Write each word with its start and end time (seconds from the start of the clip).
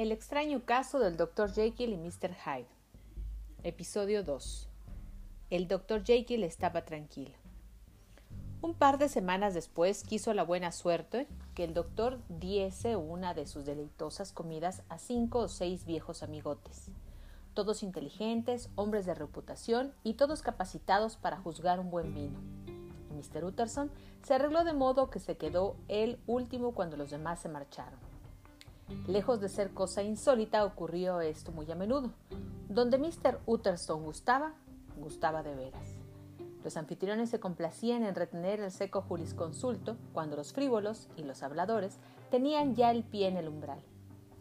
El 0.00 0.12
extraño 0.12 0.64
caso 0.64 0.98
del 0.98 1.18
Dr. 1.18 1.52
Jekyll 1.52 1.92
y 1.92 1.98
Mr. 1.98 2.34
Hyde. 2.34 2.66
Episodio 3.64 4.24
2. 4.24 4.66
El 5.50 5.68
Dr. 5.68 6.02
Jekyll 6.02 6.42
estaba 6.42 6.86
tranquilo. 6.86 7.34
Un 8.62 8.72
par 8.72 8.96
de 8.96 9.10
semanas 9.10 9.52
después 9.52 10.02
quiso 10.02 10.32
la 10.32 10.42
buena 10.42 10.72
suerte 10.72 11.28
que 11.54 11.64
el 11.64 11.74
doctor 11.74 12.18
diese 12.30 12.96
una 12.96 13.34
de 13.34 13.46
sus 13.46 13.66
deleitosas 13.66 14.32
comidas 14.32 14.84
a 14.88 14.96
cinco 14.96 15.40
o 15.40 15.48
seis 15.48 15.84
viejos 15.84 16.22
amigotes, 16.22 16.86
todos 17.52 17.82
inteligentes, 17.82 18.70
hombres 18.76 19.04
de 19.04 19.12
reputación 19.12 19.92
y 20.02 20.14
todos 20.14 20.40
capacitados 20.40 21.18
para 21.18 21.36
juzgar 21.36 21.78
un 21.78 21.90
buen 21.90 22.14
vino. 22.14 22.40
Mr. 23.10 23.44
Utterson 23.44 23.90
se 24.22 24.32
arregló 24.32 24.64
de 24.64 24.72
modo 24.72 25.10
que 25.10 25.18
se 25.18 25.36
quedó 25.36 25.76
el 25.88 26.18
último 26.26 26.72
cuando 26.72 26.96
los 26.96 27.10
demás 27.10 27.40
se 27.40 27.50
marcharon. 27.50 28.09
Lejos 29.06 29.40
de 29.40 29.48
ser 29.48 29.70
cosa 29.72 30.02
insólita, 30.02 30.64
ocurrió 30.64 31.20
esto 31.20 31.52
muy 31.52 31.70
a 31.70 31.74
menudo. 31.74 32.10
Donde 32.68 32.98
Mr. 32.98 33.40
Utterson 33.46 34.04
gustaba, 34.04 34.54
gustaba 34.96 35.42
de 35.42 35.54
veras. 35.54 36.00
Los 36.62 36.76
anfitriones 36.76 37.30
se 37.30 37.40
complacían 37.40 38.04
en 38.04 38.14
retener 38.14 38.60
el 38.60 38.70
seco 38.70 39.02
jurisconsulto 39.02 39.96
cuando 40.12 40.36
los 40.36 40.52
frívolos 40.52 41.08
y 41.16 41.22
los 41.22 41.42
habladores 41.42 41.98
tenían 42.30 42.74
ya 42.74 42.90
el 42.90 43.02
pie 43.02 43.28
en 43.28 43.36
el 43.36 43.48
umbral. 43.48 43.80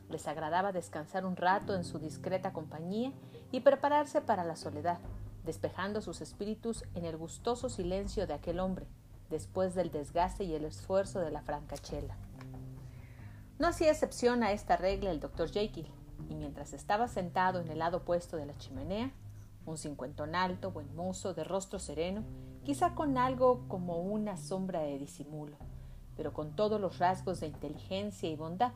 Les 0.09 0.27
agradaba 0.27 0.71
descansar 0.71 1.25
un 1.25 1.35
rato 1.35 1.75
en 1.75 1.83
su 1.83 1.99
discreta 1.99 2.51
compañía 2.51 3.13
y 3.51 3.61
prepararse 3.61 4.21
para 4.21 4.43
la 4.43 4.55
soledad, 4.55 4.99
despejando 5.45 6.01
sus 6.01 6.21
espíritus 6.21 6.83
en 6.95 7.05
el 7.05 7.15
gustoso 7.15 7.69
silencio 7.69 8.27
de 8.27 8.33
aquel 8.33 8.59
hombre, 8.59 8.85
después 9.29 9.75
del 9.75 9.91
desgaste 9.91 10.43
y 10.43 10.55
el 10.55 10.65
esfuerzo 10.65 11.19
de 11.19 11.31
la 11.31 11.41
francachela. 11.41 12.17
No 13.59 13.67
hacía 13.67 13.91
excepción 13.91 14.41
a 14.41 14.53
esta 14.53 14.77
regla 14.77 15.11
el 15.11 15.19
doctor 15.19 15.51
Jekyll, 15.51 15.91
y 16.29 16.35
mientras 16.35 16.71
estaba 16.71 17.09
sentado 17.09 17.59
en 17.59 17.67
el 17.67 17.79
lado 17.79 17.97
opuesto 17.97 18.37
de 18.37 18.45
la 18.45 18.57
chimenea, 18.57 19.11
un 19.65 19.77
cincuentón 19.77 20.33
alto, 20.33 20.71
buen 20.71 20.95
mozo, 20.95 21.33
de 21.33 21.43
rostro 21.43 21.77
sereno, 21.77 22.23
quizá 22.63 22.95
con 22.95 23.17
algo 23.17 23.67
como 23.67 23.99
una 23.99 24.37
sombra 24.37 24.79
de 24.79 24.97
disimulo, 24.97 25.57
pero 26.15 26.31
con 26.31 26.55
todos 26.55 26.79
los 26.79 26.99
rasgos 26.99 27.41
de 27.41 27.47
inteligencia 27.47 28.29
y 28.29 28.37
bondad, 28.37 28.71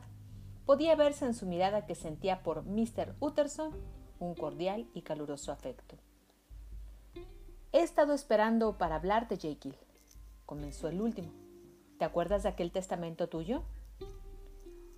podía 0.66 0.94
verse 0.96 1.24
en 1.24 1.32
su 1.32 1.46
mirada 1.46 1.86
que 1.86 1.94
sentía 1.94 2.42
por 2.42 2.64
Mr. 2.64 3.14
Utterson 3.20 3.72
un 4.18 4.34
cordial 4.34 4.86
y 4.92 5.00
caluroso 5.00 5.50
afecto. 5.50 5.96
He 7.72 7.80
estado 7.80 8.12
esperando 8.12 8.76
para 8.76 8.96
hablarte, 8.96 9.38
Jekyll, 9.38 9.76
comenzó 10.44 10.88
el 10.88 11.00
último. 11.00 11.32
¿Te 11.98 12.04
acuerdas 12.04 12.42
de 12.42 12.50
aquel 12.50 12.70
testamento 12.70 13.30
tuyo? 13.30 13.62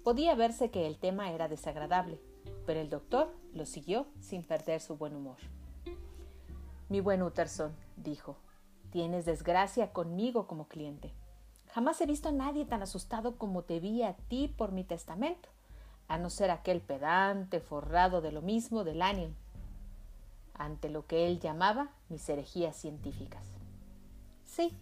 Podía 0.06 0.36
verse 0.36 0.70
que 0.70 0.86
el 0.86 0.98
tema 0.98 1.32
era 1.32 1.48
desagradable, 1.48 2.20
pero 2.64 2.78
el 2.78 2.88
doctor 2.88 3.34
lo 3.52 3.66
siguió 3.66 4.06
sin 4.20 4.44
perder 4.44 4.80
su 4.80 4.96
buen 4.96 5.16
humor. 5.16 5.38
Mi 6.88 7.00
buen 7.00 7.24
Utterson, 7.24 7.74
dijo, 7.96 8.36
tienes 8.92 9.24
desgracia 9.24 9.92
conmigo 9.92 10.46
como 10.46 10.68
cliente. 10.68 11.12
Jamás 11.72 12.00
he 12.00 12.06
visto 12.06 12.28
a 12.28 12.32
nadie 12.32 12.64
tan 12.64 12.84
asustado 12.84 13.36
como 13.36 13.62
te 13.62 13.80
vi 13.80 14.04
a 14.04 14.12
ti 14.28 14.46
por 14.46 14.70
mi 14.70 14.84
testamento, 14.84 15.48
a 16.06 16.18
no 16.18 16.30
ser 16.30 16.52
aquel 16.52 16.80
pedante 16.82 17.58
forrado 17.58 18.20
de 18.20 18.30
lo 18.30 18.42
mismo 18.42 18.84
del 18.84 19.00
Lanyon, 19.00 19.34
ante 20.54 20.88
lo 20.88 21.04
que 21.08 21.26
él 21.26 21.40
llamaba 21.40 21.90
mis 22.10 22.28
herejías 22.28 22.76
científicas. 22.76 23.44
Sí, 24.44 24.72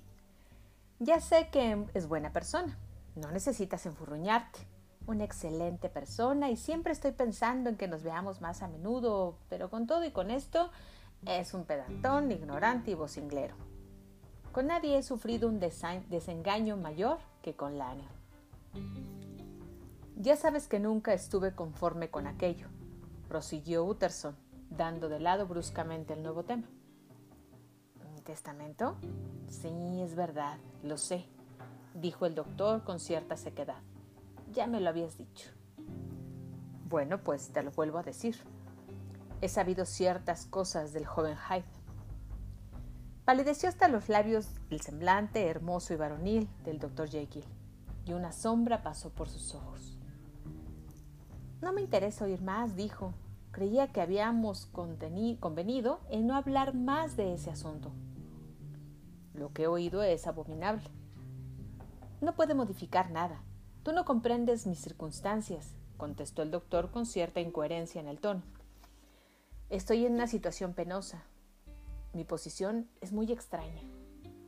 ya 0.99 1.19
sé 1.23 1.49
que 1.49 1.83
es 1.95 2.09
buena 2.09 2.31
persona, 2.31 2.77
no 3.17 3.31
necesitas 3.31 3.87
enfurruñarte 3.87 4.74
una 5.07 5.25
excelente 5.25 5.89
persona 5.89 6.51
y 6.51 6.57
siempre 6.57 6.93
estoy 6.93 7.13
pensando 7.13 7.69
en 7.69 7.77
que 7.77 7.89
nos 7.89 8.03
veamos 8.03 8.41
más 8.41 8.63
a 8.63 8.69
menudo, 8.69 9.37
pero 9.49 9.71
con 9.71 9.87
todo 9.87 10.05
y 10.05 10.11
con 10.11 10.31
esto 10.31 10.71
es 11.27 11.55
un 11.55 11.65
pedantón, 11.65 12.31
ignorante 12.33 12.91
y 12.91 12.95
vocinglero. 12.95 13.55
Con 14.53 14.69
nadie 14.69 14.99
he 14.99 15.03
sufrido 15.03 15.49
un 15.49 15.59
desengaño 15.59 16.77
mayor 16.77 17.19
que 17.43 17.55
con 17.55 17.77
Lania. 17.77 18.09
Ya 20.17 20.37
sabes 20.37 20.69
que 20.69 20.79
nunca 20.79 21.13
estuve 21.13 21.55
conforme 21.55 22.09
con 22.09 22.27
aquello, 22.27 22.69
prosiguió 23.29 23.85
Utterson, 23.85 24.37
dando 24.71 25.09
de 25.09 25.21
lado 25.21 25.47
bruscamente 25.47 26.15
el 26.15 26.23
nuevo 26.23 26.45
tema. 26.45 26.69
¿Mi 28.15 28.21
testamento? 28.21 28.97
Sí, 29.49 30.01
es 30.03 30.15
verdad, 30.15 30.59
lo 30.83 30.99
sé, 30.99 31.27
dijo 31.95 32.27
el 32.27 32.35
doctor 32.35 32.85
con 32.85 33.01
cierta 33.01 33.37
sequedad. 33.37 33.83
Ya 34.55 34.69
me 34.69 34.81
lo 34.81 34.89
habías 34.89 35.19
dicho. 35.19 35.51
Bueno, 36.89 37.19
pues 37.19 37.49
te 37.53 37.63
lo 37.65 37.73
vuelvo 37.73 37.99
a 37.99 38.05
decir. 38.05 38.37
He 39.41 39.49
sabido 39.49 39.85
ciertas 39.85 40.47
cosas 40.47 40.93
del 40.93 41.07
joven 41.07 41.37
Hyde. 41.37 41.65
Palideció 43.25 43.69
hasta 43.69 43.89
los 43.89 44.09
labios 44.09 44.49
el 44.71 44.81
semblante 44.81 45.49
hermoso 45.49 45.93
y 45.93 45.97
varonil 45.97 46.49
del 46.65 46.79
doctor 46.79 47.09
Jekyll, 47.09 47.45
y 48.05 48.13
una 48.13 48.31
sombra 48.31 48.83
pasó 48.83 49.11
por 49.11 49.29
sus 49.29 49.55
ojos. 49.55 49.99
No 51.61 51.73
me 51.73 51.81
interesa 51.81 52.27
oír 52.27 52.41
más, 52.41 52.77
dijo. 52.77 53.13
Creía 53.51 53.89
que 53.89 54.01
habíamos 54.01 54.67
convenido 54.67 56.01
en 56.11 56.27
no 56.27 56.37
hablar 56.37 56.75
más 56.75 57.17
de 57.17 57.35
ese 57.35 57.51
asunto. 57.51 57.93
Lo 59.33 59.53
que 59.53 59.63
he 59.63 59.67
oído 59.67 60.03
es 60.03 60.27
abominable. 60.27 60.91
No 62.21 62.35
puede 62.35 62.55
modificar 62.55 63.11
nada. 63.11 63.43
Tú 63.85 63.93
no 63.93 64.07
comprendes 64.07 64.67
mis 64.67 64.79
circunstancias, 64.79 65.75
contestó 65.99 66.41
el 66.41 66.51
doctor 66.51 66.91
con 66.91 67.05
cierta 67.05 67.43
incoherencia 67.43 68.01
en 68.01 68.09
el 68.09 68.19
tono. 68.19 68.43
Estoy 69.69 70.07
en 70.07 70.15
una 70.15 70.27
situación 70.27 70.73
penosa. 70.73 71.23
Mi 72.15 72.25
posición 72.25 72.89
es 73.03 73.13
muy 73.13 73.31
extraña, 73.31 73.83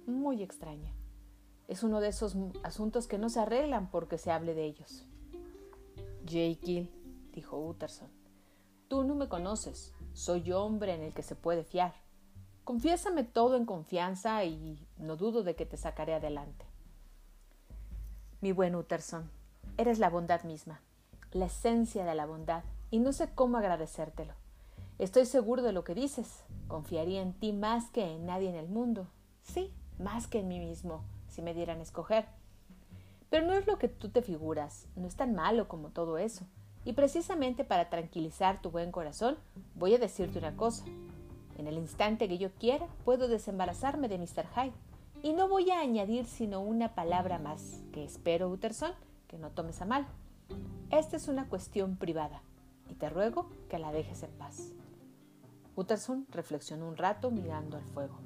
muy 0.06 0.42
extraña. 0.42 0.90
Es 1.68 1.82
uno 1.82 2.00
de 2.00 2.08
esos 2.08 2.34
asuntos 2.62 3.08
que 3.08 3.18
no 3.18 3.28
se 3.28 3.40
arreglan 3.40 3.90
porque 3.90 4.16
se 4.16 4.30
hable 4.30 4.54
de 4.54 4.64
ellos. 4.64 5.04
Jekyll, 6.26 6.90
dijo 7.34 7.58
Utterson, 7.58 8.08
tú 8.88 9.04
no 9.04 9.14
me 9.14 9.28
conoces. 9.28 9.92
Soy 10.14 10.50
hombre 10.52 10.94
en 10.94 11.02
el 11.02 11.12
que 11.12 11.22
se 11.22 11.36
puede 11.36 11.62
fiar. 11.62 11.92
Confiésame 12.64 13.22
todo 13.22 13.56
en 13.56 13.66
confianza 13.66 14.42
y 14.46 14.88
no 14.96 15.16
dudo 15.16 15.42
de 15.42 15.54
que 15.56 15.66
te 15.66 15.76
sacaré 15.76 16.14
adelante. 16.14 16.65
Mi 18.42 18.52
buen 18.52 18.74
Utterson, 18.74 19.30
eres 19.78 19.98
la 19.98 20.10
bondad 20.10 20.44
misma, 20.44 20.82
la 21.32 21.46
esencia 21.46 22.04
de 22.04 22.14
la 22.14 22.26
bondad, 22.26 22.64
y 22.90 22.98
no 22.98 23.14
sé 23.14 23.30
cómo 23.34 23.56
agradecértelo. 23.56 24.34
Estoy 24.98 25.24
seguro 25.24 25.62
de 25.62 25.72
lo 25.72 25.84
que 25.84 25.94
dices. 25.94 26.44
Confiaría 26.68 27.22
en 27.22 27.32
ti 27.32 27.54
más 27.54 27.88
que 27.90 28.14
en 28.14 28.26
nadie 28.26 28.50
en 28.50 28.54
el 28.56 28.68
mundo. 28.68 29.06
Sí, 29.42 29.72
más 29.98 30.26
que 30.26 30.40
en 30.40 30.48
mí 30.48 30.58
mismo, 30.58 31.02
si 31.28 31.40
me 31.40 31.54
dieran 31.54 31.80
escoger. 31.80 32.26
Pero 33.30 33.46
no 33.46 33.54
es 33.54 33.66
lo 33.66 33.78
que 33.78 33.88
tú 33.88 34.10
te 34.10 34.20
figuras, 34.20 34.86
no 34.96 35.06
es 35.06 35.16
tan 35.16 35.34
malo 35.34 35.66
como 35.66 35.88
todo 35.88 36.18
eso. 36.18 36.44
Y 36.84 36.92
precisamente 36.92 37.64
para 37.64 37.88
tranquilizar 37.88 38.60
tu 38.60 38.70
buen 38.70 38.92
corazón, 38.92 39.38
voy 39.74 39.94
a 39.94 39.98
decirte 39.98 40.38
una 40.38 40.56
cosa. 40.56 40.84
En 41.56 41.66
el 41.66 41.78
instante 41.78 42.28
que 42.28 42.36
yo 42.36 42.52
quiera, 42.52 42.86
puedo 43.06 43.28
desembarazarme 43.28 44.08
de 44.08 44.18
Mr. 44.18 44.46
Hyde. 44.54 44.74
Y 45.26 45.32
no 45.32 45.48
voy 45.48 45.72
a 45.72 45.80
añadir 45.80 46.24
sino 46.26 46.60
una 46.60 46.94
palabra 46.94 47.40
más, 47.40 47.82
que 47.90 48.04
espero, 48.04 48.48
Utterson, 48.48 48.92
que 49.26 49.38
no 49.38 49.50
tomes 49.50 49.82
a 49.82 49.84
mal. 49.84 50.06
Esta 50.92 51.16
es 51.16 51.26
una 51.26 51.48
cuestión 51.48 51.96
privada, 51.96 52.42
y 52.88 52.94
te 52.94 53.10
ruego 53.10 53.48
que 53.68 53.80
la 53.80 53.90
dejes 53.90 54.22
en 54.22 54.30
paz. 54.30 54.70
Utterson 55.74 56.28
reflexionó 56.30 56.86
un 56.86 56.96
rato 56.96 57.32
mirando 57.32 57.76
al 57.76 57.82
fuego. 57.86 58.20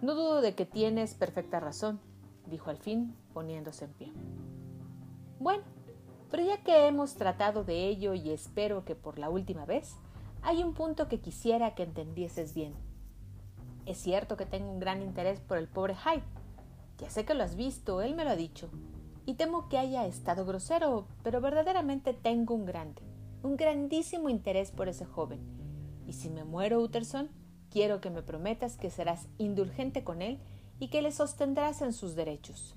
No 0.00 0.14
dudo 0.14 0.40
de 0.40 0.54
que 0.54 0.64
tienes 0.64 1.12
perfecta 1.12 1.60
razón, 1.60 2.00
dijo 2.46 2.70
al 2.70 2.78
fin, 2.78 3.14
poniéndose 3.34 3.84
en 3.84 3.92
pie. 3.92 4.12
Bueno, 5.38 5.64
pero 6.30 6.44
ya 6.44 6.62
que 6.62 6.86
hemos 6.86 7.16
tratado 7.16 7.62
de 7.62 7.88
ello 7.88 8.14
y 8.14 8.30
espero 8.30 8.86
que 8.86 8.94
por 8.94 9.18
la 9.18 9.28
última 9.28 9.66
vez, 9.66 9.96
hay 10.40 10.62
un 10.62 10.72
punto 10.72 11.08
que 11.08 11.20
quisiera 11.20 11.74
que 11.74 11.82
entendieses 11.82 12.54
bien. 12.54 12.72
Es 13.90 13.98
cierto 13.98 14.36
que 14.36 14.46
tengo 14.46 14.70
un 14.70 14.78
gran 14.78 15.02
interés 15.02 15.40
por 15.40 15.58
el 15.58 15.66
pobre 15.66 15.96
Hyde. 15.96 16.22
Ya 16.98 17.10
sé 17.10 17.24
que 17.24 17.34
lo 17.34 17.42
has 17.42 17.56
visto, 17.56 18.02
él 18.02 18.14
me 18.14 18.22
lo 18.22 18.30
ha 18.30 18.36
dicho. 18.36 18.70
Y 19.26 19.34
temo 19.34 19.68
que 19.68 19.78
haya 19.78 20.06
estado 20.06 20.46
grosero, 20.46 21.08
pero 21.24 21.40
verdaderamente 21.40 22.14
tengo 22.14 22.54
un 22.54 22.66
grande, 22.66 23.02
un 23.42 23.56
grandísimo 23.56 24.28
interés 24.28 24.70
por 24.70 24.88
ese 24.88 25.06
joven. 25.06 25.40
Y 26.06 26.12
si 26.12 26.30
me 26.30 26.44
muero, 26.44 26.80
Utterson, 26.80 27.30
quiero 27.68 28.00
que 28.00 28.10
me 28.10 28.22
prometas 28.22 28.76
que 28.76 28.90
serás 28.90 29.26
indulgente 29.38 30.04
con 30.04 30.22
él 30.22 30.38
y 30.78 30.86
que 30.86 31.02
le 31.02 31.10
sostendrás 31.10 31.82
en 31.82 31.92
sus 31.92 32.14
derechos. 32.14 32.76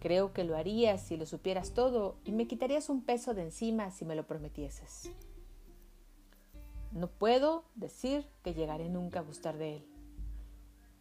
Creo 0.00 0.32
que 0.32 0.42
lo 0.42 0.56
harías 0.56 1.00
si 1.00 1.16
lo 1.16 1.26
supieras 1.26 1.74
todo 1.74 2.16
y 2.24 2.32
me 2.32 2.48
quitarías 2.48 2.88
un 2.88 3.04
peso 3.04 3.34
de 3.34 3.42
encima 3.42 3.92
si 3.92 4.04
me 4.04 4.16
lo 4.16 4.26
prometieses. 4.26 5.12
No 6.90 7.06
puedo 7.06 7.66
decir 7.76 8.26
que 8.42 8.52
llegaré 8.52 8.88
nunca 8.88 9.20
a 9.20 9.22
gustar 9.22 9.56
de 9.56 9.76
él. 9.76 9.89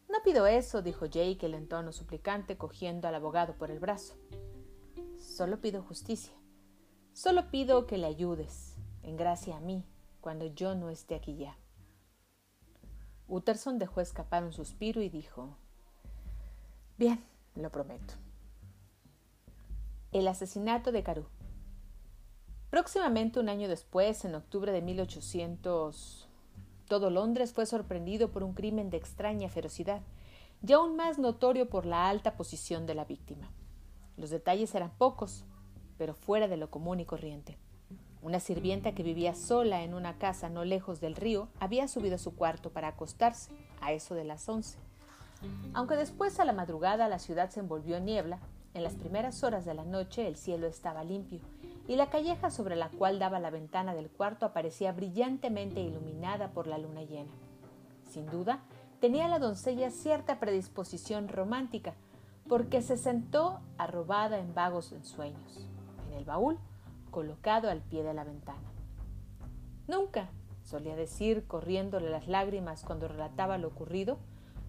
No 0.09 0.23
pido 0.23 0.47
eso, 0.47 0.81
dijo 0.81 1.05
Jake 1.05 1.45
en 1.45 1.67
tono 1.67 1.91
suplicante, 1.91 2.57
cogiendo 2.57 3.07
al 3.07 3.15
abogado 3.15 3.53
por 3.53 3.69
el 3.69 3.79
brazo. 3.79 4.15
Solo 5.19 5.61
pido 5.61 5.83
justicia. 5.83 6.33
Solo 7.13 7.51
pido 7.51 7.85
que 7.85 7.97
le 7.97 8.07
ayudes, 8.07 8.75
en 9.03 9.17
gracia 9.17 9.57
a 9.57 9.59
mí, 9.59 9.85
cuando 10.19 10.47
yo 10.47 10.73
no 10.73 10.89
esté 10.89 11.15
aquí 11.15 11.37
ya. 11.37 11.57
Utterson 13.27 13.77
dejó 13.77 14.01
escapar 14.01 14.43
un 14.43 14.51
suspiro 14.51 15.01
y 15.01 15.09
dijo, 15.09 15.55
Bien, 16.97 17.23
lo 17.55 17.71
prometo. 17.71 18.15
El 20.11 20.27
asesinato 20.27 20.91
de 20.91 21.03
Carew. 21.03 21.27
Próximamente 22.71 23.39
un 23.39 23.49
año 23.49 23.67
después, 23.67 24.25
en 24.25 24.33
octubre 24.33 24.71
de 24.71 24.81
1800, 24.81 26.28
todo 26.89 27.09
Londres 27.09 27.53
fue 27.53 27.65
sorprendido 27.65 28.31
por 28.31 28.43
un 28.43 28.53
crimen 28.53 28.89
de 28.89 28.97
extraña 28.97 29.47
ferocidad, 29.47 30.01
y 30.67 30.73
aún 30.73 30.97
más 30.97 31.17
notorio 31.17 31.69
por 31.69 31.85
la 31.85 32.09
alta 32.09 32.35
posición 32.35 32.85
de 32.85 32.95
la 32.95 33.05
víctima. 33.05 33.49
Los 34.17 34.31
detalles 34.31 34.75
eran 34.75 34.91
pocos, 34.97 35.45
pero 35.97 36.13
fuera 36.13 36.49
de 36.49 36.57
lo 36.57 36.69
común 36.69 36.99
y 36.99 37.05
corriente. 37.05 37.57
Una 38.21 38.41
sirvienta 38.41 38.91
que 38.91 39.03
vivía 39.03 39.33
sola 39.33 39.83
en 39.83 39.93
una 39.93 40.17
casa 40.17 40.49
no 40.49 40.65
lejos 40.65 40.99
del 40.99 41.15
río 41.15 41.47
había 41.61 41.87
subido 41.87 42.15
a 42.15 42.19
su 42.19 42.35
cuarto 42.35 42.71
para 42.71 42.89
acostarse, 42.89 43.51
a 43.79 43.93
eso 43.93 44.15
de 44.15 44.25
las 44.25 44.49
once. 44.49 44.77
Aunque 45.73 45.95
después 45.95 46.37
a 46.41 46.45
la 46.45 46.51
madrugada 46.51 47.07
la 47.07 47.19
ciudad 47.19 47.49
se 47.49 47.61
envolvió 47.61 47.95
en 47.95 48.05
niebla, 48.05 48.39
en 48.73 48.83
las 48.83 48.95
primeras 48.95 49.43
horas 49.43 49.63
de 49.63 49.73
la 49.73 49.85
noche 49.85 50.27
el 50.27 50.35
cielo 50.35 50.67
estaba 50.67 51.05
limpio 51.05 51.39
y 51.89 51.95
la 51.95 52.11
calleja 52.11 52.51
sobre 52.51 52.75
la 52.75 52.89
cual 52.89 53.17
daba 53.17 53.39
la 53.39 53.49
ventana 53.49 53.95
del 53.95 54.11
cuarto 54.11 54.45
aparecía 54.45 54.91
brillantemente 54.91 55.81
iluminada 55.81 56.51
por 56.51 56.67
la 56.67 56.77
luna 56.77 57.01
llena. 57.01 57.31
Sin 58.07 58.27
duda, 58.27 58.59
tenía 58.99 59.27
la 59.27 59.39
doncella 59.39 59.89
cierta 59.89 60.39
predisposición 60.39 61.29
romántica, 61.29 61.95
porque 62.47 62.83
se 62.83 62.95
sentó 62.95 63.59
arrobada 63.79 64.37
en 64.37 64.53
vagos 64.53 64.91
ensueños, 64.91 65.67
en 66.07 66.13
el 66.19 66.25
baúl 66.25 66.59
colocado 67.09 67.71
al 67.71 67.81
pie 67.81 68.03
de 68.03 68.13
la 68.13 68.23
ventana. 68.23 68.71
Nunca, 69.87 70.29
solía 70.61 70.95
decir, 70.95 71.47
corriéndole 71.47 72.11
las 72.11 72.27
lágrimas 72.27 72.83
cuando 72.83 73.07
relataba 73.07 73.57
lo 73.57 73.67
ocurrido, 73.67 74.19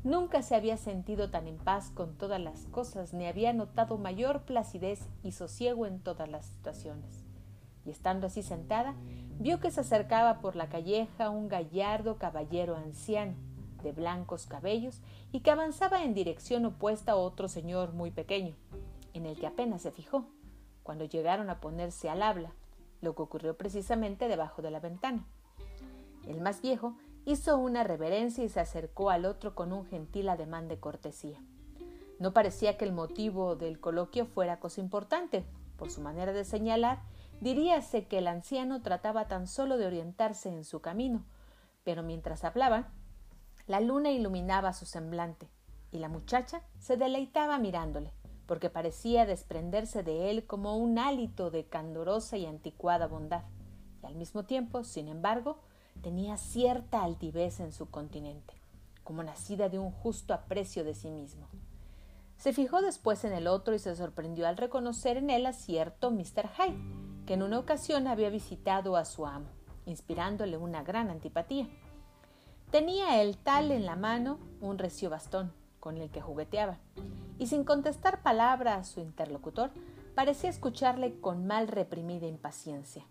nunca 0.05 0.43
se 0.43 0.55
había 0.55 0.76
sentido 0.76 1.31
tan 1.31 1.47
en 1.47 1.58
paz 1.58 1.91
con 1.91 2.17
todas 2.17 2.41
las 2.41 2.67
cosas, 2.67 3.12
ni 3.12 3.26
había 3.26 3.52
notado 3.52 3.99
mayor 3.99 4.43
placidez 4.43 5.00
y 5.23 5.32
sosiego 5.32 5.87
en 5.87 6.00
todas 6.00 6.29
las 6.29 6.47
situaciones. 6.47 7.25
Y 7.85 7.91
estando 7.91 8.26
así 8.26 8.43
sentada, 8.43 8.94
vio 9.38 9.61
que 9.61 9.70
se 9.70 9.81
acercaba 9.81 10.41
por 10.41 10.56
la 10.56 10.69
calleja 10.69 11.31
un 11.31 11.49
gallardo 11.49 12.19
caballero 12.19 12.76
anciano, 12.76 13.35
de 13.82 13.93
blancos 13.93 14.47
cabellos, 14.47 15.00
y 15.32 15.41
que 15.41 15.50
avanzaba 15.50 16.05
en 16.05 16.14
dirección 16.14 16.67
opuesta 16.67 17.12
a 17.12 17.17
otro 17.17 17.49
señor 17.49 17.93
muy 17.93 18.11
pequeño, 18.11 18.55
en 19.14 19.26
el 19.26 19.38
que 19.38 19.47
apenas 19.47 19.82
se 19.82 19.91
fijó 19.91 20.26
cuando 20.82 21.05
llegaron 21.05 21.50
a 21.50 21.61
ponerse 21.61 22.11
al 22.11 22.23
habla, 22.23 22.52
lo 23.00 23.14
que 23.14 23.23
ocurrió 23.23 23.56
precisamente 23.56 24.29
debajo 24.29 24.61
de 24.61 24.70
la 24.70 24.81
ventana. 24.81 25.25
El 26.26 26.41
más 26.41 26.61
viejo 26.61 26.94
hizo 27.25 27.58
una 27.58 27.84
reverencia 27.84 28.44
y 28.44 28.49
se 28.49 28.61
acercó 28.61 29.11
al 29.11 29.25
otro 29.25 29.55
con 29.55 29.72
un 29.72 29.87
gentil 29.87 30.28
ademán 30.28 30.69
de 30.69 30.78
cortesía. 30.78 31.43
No 32.19 32.32
parecía 32.32 32.76
que 32.76 32.84
el 32.84 32.93
motivo 32.93 33.56
del 33.56 33.81
coloquio 33.81 34.26
fuera 34.26 34.61
cosa 34.61 34.81
importante. 34.81 35.44
Por 35.76 35.90
su 35.90 36.00
manera 36.02 36.32
de 36.32 36.44
señalar, 36.44 37.00
diríase 37.40 38.06
que 38.06 38.19
el 38.19 38.28
anciano 38.28 38.82
trataba 38.82 39.28
tan 39.28 39.46
solo 39.46 39.78
de 39.78 39.87
orientarse 39.87 40.50
en 40.50 40.64
su 40.64 40.81
camino, 40.81 41.25
pero 41.84 42.02
mientras 42.02 42.44
hablaban, 42.44 42.87
la 43.66 43.81
luna 43.81 44.11
iluminaba 44.11 44.73
su 44.75 44.84
semblante, 44.84 45.49
y 45.90 45.99
la 45.99 46.08
muchacha 46.08 46.62
se 46.78 46.96
deleitaba 46.96 47.58
mirándole 47.58 48.12
porque 48.50 48.69
parecía 48.69 49.26
desprenderse 49.26 50.02
de 50.02 50.28
él 50.28 50.44
como 50.44 50.76
un 50.76 50.99
hálito 50.99 51.52
de 51.52 51.66
candorosa 51.66 52.37
y 52.37 52.46
anticuada 52.46 53.06
bondad, 53.06 53.44
y 54.02 54.06
al 54.06 54.16
mismo 54.16 54.44
tiempo, 54.44 54.82
sin 54.82 55.06
embargo, 55.06 55.61
tenía 56.02 56.37
cierta 56.37 57.02
altivez 57.02 57.60
en 57.60 57.72
su 57.72 57.90
continente, 57.90 58.54
como 59.04 59.22
nacida 59.22 59.69
de 59.69 59.78
un 59.78 59.90
justo 59.90 60.34
aprecio 60.34 60.84
de 60.84 60.94
sí 60.94 61.10
mismo. 61.10 61.48
Se 62.37 62.52
fijó 62.52 62.81
después 62.81 63.25
en 63.25 63.32
el 63.32 63.46
otro 63.46 63.75
y 63.75 63.78
se 63.78 63.94
sorprendió 63.94 64.48
al 64.48 64.56
reconocer 64.56 65.19
en 65.19 65.28
él 65.28 65.44
a 65.44 65.52
cierto 65.52 66.10
Mr. 66.10 66.48
Hyde, 66.56 67.25
que 67.26 67.34
en 67.34 67.42
una 67.42 67.58
ocasión 67.58 68.06
había 68.06 68.31
visitado 68.31 68.96
a 68.96 69.04
su 69.04 69.26
amo, 69.26 69.48
inspirándole 69.84 70.56
una 70.56 70.82
gran 70.82 71.10
antipatía. 71.10 71.69
Tenía 72.70 73.20
el 73.20 73.37
tal 73.37 73.72
en 73.72 73.84
la 73.84 73.96
mano 73.96 74.38
un 74.60 74.78
recio 74.78 75.10
bastón, 75.10 75.52
con 75.81 75.98
el 75.98 76.10
que 76.10 76.20
jugueteaba, 76.20 76.78
y 77.38 77.46
sin 77.46 77.64
contestar 77.64 78.22
palabra 78.22 78.76
a 78.76 78.84
su 78.84 79.00
interlocutor, 79.00 79.70
parecía 80.14 80.50
escucharle 80.50 81.20
con 81.20 81.46
mal 81.46 81.69
reprimida 81.69 82.26
impaciencia. 82.26 83.04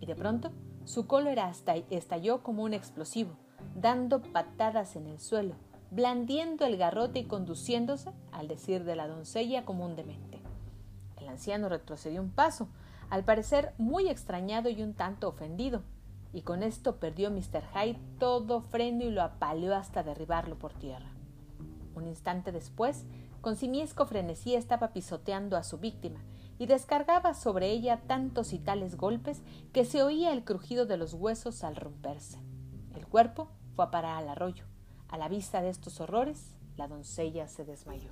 Y 0.00 0.06
de 0.06 0.14
pronto, 0.14 0.50
su 0.84 1.06
cólera 1.06 1.50
estalló 1.90 2.42
como 2.42 2.62
un 2.62 2.74
explosivo, 2.74 3.36
dando 3.74 4.20
patadas 4.20 4.96
en 4.96 5.06
el 5.06 5.18
suelo, 5.18 5.54
blandiendo 5.90 6.66
el 6.66 6.76
garrote 6.76 7.20
y 7.20 7.24
conduciéndose, 7.24 8.10
al 8.32 8.48
decir 8.48 8.84
de 8.84 8.96
la 8.96 9.08
doncella, 9.08 9.64
como 9.64 9.84
un 9.84 9.96
demente. 9.96 10.40
El 11.16 11.28
anciano 11.28 11.68
retrocedió 11.68 12.20
un 12.20 12.30
paso, 12.30 12.68
al 13.08 13.24
parecer 13.24 13.72
muy 13.78 14.08
extrañado 14.08 14.68
y 14.68 14.82
un 14.82 14.94
tanto 14.94 15.28
ofendido, 15.28 15.82
y 16.32 16.42
con 16.42 16.62
esto 16.62 16.96
perdió 16.96 17.30
Mr. 17.30 17.62
Hyde 17.72 17.98
todo 18.18 18.60
freno 18.60 19.04
y 19.04 19.10
lo 19.10 19.22
apaleó 19.22 19.74
hasta 19.74 20.02
derribarlo 20.02 20.58
por 20.58 20.74
tierra. 20.74 21.12
Un 21.94 22.08
instante 22.08 22.50
después, 22.50 23.06
con 23.40 23.56
simiesco 23.56 24.04
frenesí 24.04 24.54
estaba 24.54 24.92
pisoteando 24.92 25.56
a 25.56 25.62
su 25.62 25.78
víctima 25.78 26.20
y 26.58 26.66
descargaba 26.66 27.34
sobre 27.34 27.70
ella 27.70 28.02
tantos 28.06 28.52
y 28.52 28.58
tales 28.58 28.96
golpes 28.96 29.42
que 29.72 29.84
se 29.84 30.02
oía 30.02 30.32
el 30.32 30.44
crujido 30.44 30.86
de 30.86 30.96
los 30.96 31.14
huesos 31.14 31.64
al 31.64 31.76
romperse. 31.76 32.38
El 32.94 33.06
cuerpo 33.06 33.48
fue 33.74 33.84
a 33.84 33.90
parar 33.90 34.16
al 34.16 34.28
arroyo. 34.28 34.64
A 35.08 35.18
la 35.18 35.28
vista 35.28 35.62
de 35.62 35.70
estos 35.70 36.00
horrores, 36.00 36.54
la 36.76 36.88
doncella 36.88 37.48
se 37.48 37.64
desmayó. 37.64 38.10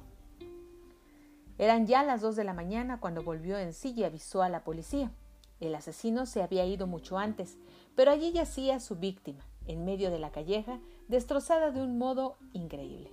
Eran 1.58 1.86
ya 1.86 2.02
las 2.02 2.20
dos 2.20 2.36
de 2.36 2.44
la 2.44 2.54
mañana 2.54 2.98
cuando 3.00 3.22
volvió 3.22 3.58
en 3.58 3.72
sí 3.72 3.92
y 3.96 4.04
avisó 4.04 4.42
a 4.42 4.48
la 4.48 4.64
policía. 4.64 5.12
El 5.60 5.74
asesino 5.74 6.26
se 6.26 6.42
había 6.42 6.66
ido 6.66 6.86
mucho 6.86 7.18
antes, 7.18 7.56
pero 7.94 8.10
allí 8.10 8.32
yacía 8.32 8.80
su 8.80 8.96
víctima, 8.96 9.46
en 9.66 9.84
medio 9.84 10.10
de 10.10 10.18
la 10.18 10.32
calleja, 10.32 10.80
destrozada 11.08 11.70
de 11.70 11.80
un 11.80 11.98
modo 11.98 12.36
increíble. 12.52 13.12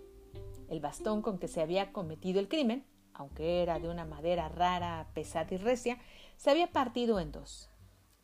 El 0.70 0.80
bastón 0.80 1.22
con 1.22 1.38
que 1.38 1.48
se 1.48 1.62
había 1.62 1.92
cometido 1.92 2.40
el 2.40 2.48
crimen, 2.48 2.86
aunque 3.20 3.62
era 3.62 3.80
de 3.80 3.90
una 3.90 4.06
madera 4.06 4.48
rara, 4.48 5.06
pesada 5.14 5.48
y 5.52 5.58
recia, 5.58 5.98
se 6.38 6.52
había 6.52 6.72
partido 6.72 7.20
en 7.20 7.34
dos. 7.34 7.70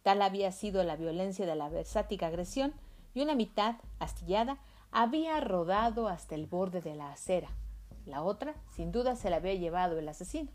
Tal 0.04 0.22
había 0.22 0.54
sido 0.54 0.86
la 0.86 0.96
violencia 0.96 1.46
de 1.46 1.54
la 1.54 1.68
versática 1.68 2.28
agresión, 2.28 2.74
y 3.14 3.22
una 3.22 3.36
mitad, 3.36 3.76
astillada, 4.00 4.58
había 4.92 5.38
rodado 5.42 6.08
hasta 6.08 6.36
el 6.36 6.46
borde 6.46 6.80
de 6.80 6.96
la 6.96 7.12
acera. 7.12 7.50
La 8.06 8.24
otra, 8.24 8.56
sin 8.70 8.94
duda, 8.94 9.18
se 9.18 9.30
la 9.30 9.36
había 9.36 9.56
llevado 9.56 10.00
el 10.00 10.08
asesino. 10.08 10.50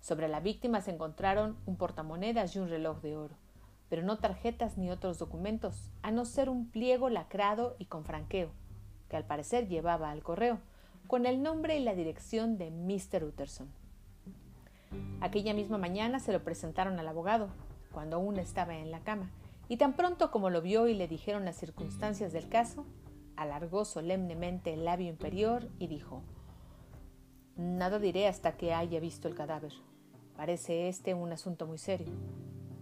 Sobre 0.00 0.28
la 0.28 0.40
víctima 0.40 0.80
se 0.80 0.92
encontraron 0.92 1.58
un 1.66 1.76
portamonedas 1.76 2.56
y 2.56 2.58
un 2.58 2.70
reloj 2.70 3.02
de 3.02 3.18
oro, 3.18 3.36
pero 3.90 4.02
no 4.02 4.16
tarjetas 4.16 4.78
ni 4.78 4.90
otros 4.90 5.18
documentos, 5.18 5.90
a 6.00 6.10
no 6.10 6.24
ser 6.24 6.48
un 6.48 6.70
pliego 6.70 7.10
lacrado 7.10 7.76
y 7.78 7.84
con 7.84 8.06
franqueo, 8.06 8.50
que 9.10 9.16
al 9.16 9.26
parecer 9.26 9.68
llevaba 9.68 10.10
al 10.10 10.22
correo, 10.22 10.58
con 11.12 11.26
el 11.26 11.42
nombre 11.42 11.76
y 11.76 11.84
la 11.84 11.94
dirección 11.94 12.56
de 12.56 12.70
Mr. 12.70 13.24
Utterson. 13.24 13.68
Aquella 15.20 15.52
misma 15.52 15.76
mañana 15.76 16.20
se 16.20 16.32
lo 16.32 16.42
presentaron 16.42 16.98
al 16.98 17.06
abogado, 17.06 17.50
cuando 17.92 18.16
aún 18.16 18.38
estaba 18.38 18.78
en 18.78 18.90
la 18.90 19.00
cama, 19.00 19.30
y 19.68 19.76
tan 19.76 19.92
pronto 19.92 20.30
como 20.30 20.48
lo 20.48 20.62
vio 20.62 20.88
y 20.88 20.94
le 20.94 21.08
dijeron 21.08 21.44
las 21.44 21.56
circunstancias 21.56 22.32
del 22.32 22.48
caso, 22.48 22.86
alargó 23.36 23.84
solemnemente 23.84 24.72
el 24.72 24.86
labio 24.86 25.10
inferior 25.10 25.68
y 25.78 25.88
dijo 25.88 26.22
Nada 27.56 27.98
diré 27.98 28.26
hasta 28.26 28.56
que 28.56 28.72
haya 28.72 28.98
visto 28.98 29.28
el 29.28 29.34
cadáver. 29.34 29.74
Parece 30.34 30.88
este 30.88 31.12
un 31.12 31.30
asunto 31.30 31.66
muy 31.66 31.76
serio. 31.76 32.08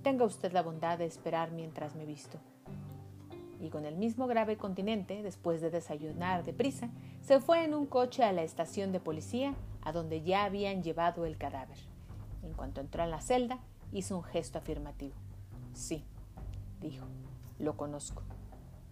Tenga 0.05 0.25
usted 0.25 0.53
la 0.53 0.63
bondad 0.63 0.99
de 0.99 1.07
esperar 1.07 1.51
mientras 1.51 1.97
me 1.97 2.07
visto 2.07 2.39
y 3.61 3.69
con 3.69 3.85
el 3.85 3.97
mismo 3.97 4.26
grave 4.26 4.57
continente, 4.57 5.23
después 5.23 5.61
de 5.61 5.71
desayunar 5.71 6.45
deprisa, 6.45 6.88
se 7.21 7.40
fue 7.40 7.64
en 7.64 7.75
un 7.75 7.87
coche 7.87 8.25
a 8.25 8.33
la 8.33 8.43
estación 8.43 8.90
de 8.90 9.00
policía, 9.00 9.55
a 9.83 9.93
donde 9.93 10.23
ya 10.23 10.45
habían 10.45 10.83
llevado 10.83 11.26
el 11.26 11.37
cadáver. 11.37 11.79
En 12.43 12.55
cuanto 12.55 12.81
entró 12.81 13.05
en 13.05 13.11
la 13.11 13.21
celda, 13.21 13.61
hizo 13.93 14.17
un 14.17 14.25
gesto 14.25 14.59
afirmativo. 14.59 15.14
Sí, 15.75 16.05
dijo, 16.81 17.07
lo 17.59 17.76
conozco. 17.76 18.23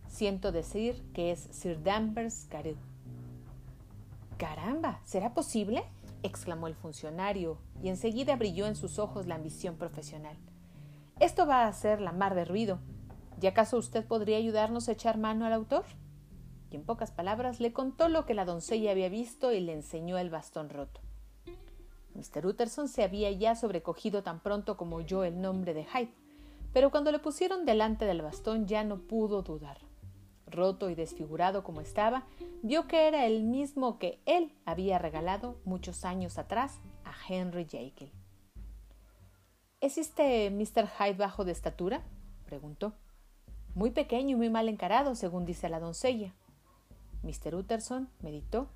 Siento 0.06 0.52
decir 0.52 1.02
que 1.14 1.32
es 1.32 1.40
Sir 1.50 1.82
Danvers 1.82 2.46
Carew. 2.50 2.76
Caramba, 4.36 5.00
¿será 5.04 5.34
posible? 5.34 5.84
exclamó 6.22 6.66
el 6.66 6.74
funcionario, 6.74 7.58
y 7.82 7.88
enseguida 7.88 8.36
brilló 8.36 8.66
en 8.66 8.76
sus 8.76 8.98
ojos 8.98 9.26
la 9.26 9.36
ambición 9.36 9.76
profesional. 9.76 10.36
Esto 11.20 11.46
va 11.46 11.64
a 11.64 11.68
hacer 11.68 12.00
la 12.00 12.12
mar 12.12 12.34
de 12.34 12.44
ruido, 12.44 12.80
¿Y 13.40 13.46
acaso 13.46 13.76
usted 13.76 14.04
podría 14.04 14.36
ayudarnos 14.36 14.88
a 14.88 14.92
echar 14.92 15.16
mano 15.16 15.46
al 15.46 15.52
autor? 15.52 15.84
Y 16.70 16.76
en 16.76 16.84
pocas 16.84 17.12
palabras 17.12 17.60
le 17.60 17.72
contó 17.72 18.08
lo 18.08 18.26
que 18.26 18.34
la 18.34 18.44
doncella 18.44 18.90
había 18.90 19.08
visto 19.08 19.52
y 19.52 19.60
le 19.60 19.72
enseñó 19.72 20.18
el 20.18 20.28
bastón 20.28 20.68
roto. 20.70 21.00
Mr. 22.14 22.46
Utterson 22.46 22.88
se 22.88 23.04
había 23.04 23.30
ya 23.30 23.54
sobrecogido 23.54 24.22
tan 24.22 24.40
pronto 24.40 24.76
como 24.76 24.96
oyó 24.96 25.22
el 25.22 25.40
nombre 25.40 25.72
de 25.72 25.84
Hyde, 25.84 26.12
pero 26.72 26.90
cuando 26.90 27.12
le 27.12 27.20
pusieron 27.20 27.64
delante 27.64 28.04
del 28.04 28.22
bastón 28.22 28.66
ya 28.66 28.82
no 28.82 28.98
pudo 28.98 29.42
dudar. 29.42 29.78
Roto 30.46 30.90
y 30.90 30.94
desfigurado 30.94 31.62
como 31.62 31.80
estaba, 31.80 32.26
vio 32.62 32.88
que 32.88 33.06
era 33.06 33.26
el 33.26 33.44
mismo 33.44 33.98
que 33.98 34.20
él 34.26 34.52
había 34.64 34.98
regalado 34.98 35.60
muchos 35.64 36.04
años 36.04 36.38
atrás 36.38 36.80
a 37.04 37.12
Henry 37.28 37.66
Jekyll. 37.66 38.10
¿Es 39.80 39.96
este 39.96 40.50
Mr. 40.50 40.88
Hyde 40.88 41.18
bajo 41.18 41.44
de 41.44 41.52
estatura? 41.52 42.02
preguntó. 42.46 42.94
Muy 43.74 43.90
pequeño 43.90 44.30
y 44.30 44.36
muy 44.36 44.50
mal 44.50 44.68
encarado, 44.68 45.14
según 45.14 45.44
dice 45.44 45.68
la 45.68 45.80
doncella. 45.80 46.34
Mr. 47.22 47.54
Utterson 47.54 48.08
meditó 48.20 48.68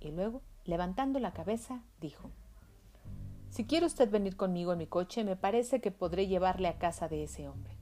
y 0.00 0.10
luego, 0.10 0.42
levantando 0.64 1.18
la 1.18 1.32
cabeza, 1.32 1.82
dijo 2.00 2.30
Si 3.50 3.64
quiere 3.64 3.86
usted 3.86 4.10
venir 4.10 4.36
conmigo 4.36 4.72
en 4.72 4.78
mi 4.78 4.86
coche, 4.86 5.24
me 5.24 5.36
parece 5.36 5.80
que 5.80 5.90
podré 5.90 6.26
llevarle 6.26 6.68
a 6.68 6.78
casa 6.78 7.08
de 7.08 7.24
ese 7.24 7.48
hombre. 7.48 7.74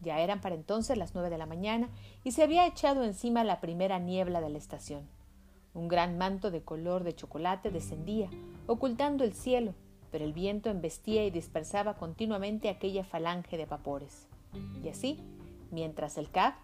Ya 0.00 0.20
eran 0.20 0.40
para 0.40 0.54
entonces 0.54 0.96
las 0.98 1.14
nueve 1.14 1.30
de 1.30 1.38
la 1.38 1.46
mañana 1.46 1.88
y 2.22 2.32
se 2.32 2.42
había 2.42 2.66
echado 2.66 3.02
encima 3.02 3.44
la 3.44 3.60
primera 3.60 3.98
niebla 3.98 4.40
de 4.40 4.50
la 4.50 4.58
estación. 4.58 5.08
Un 5.74 5.88
gran 5.88 6.16
manto 6.16 6.50
de 6.50 6.62
color 6.62 7.04
de 7.04 7.14
chocolate 7.14 7.70
descendía, 7.70 8.30
ocultando 8.66 9.24
el 9.24 9.34
cielo, 9.34 9.74
pero 10.10 10.24
el 10.24 10.32
viento 10.32 10.70
embestía 10.70 11.24
y 11.26 11.30
dispersaba 11.30 11.94
continuamente 11.94 12.68
aquella 12.68 13.04
falange 13.04 13.56
de 13.56 13.66
vapores. 13.66 14.26
Y 14.82 14.88
así, 14.88 15.18
mientras 15.70 16.18
el 16.18 16.30
cab, 16.30 16.54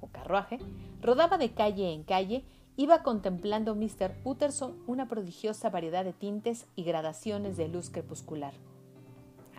o 0.00 0.08
carruaje, 0.08 0.58
rodaba 1.02 1.38
de 1.38 1.52
calle 1.52 1.92
en 1.92 2.02
calle, 2.02 2.44
iba 2.76 3.02
contemplando 3.02 3.74
Mr. 3.74 4.14
Utterson 4.24 4.74
una 4.86 5.08
prodigiosa 5.08 5.70
variedad 5.70 6.04
de 6.04 6.12
tintes 6.12 6.66
y 6.76 6.84
gradaciones 6.84 7.56
de 7.56 7.68
luz 7.68 7.90
crepuscular. 7.90 8.54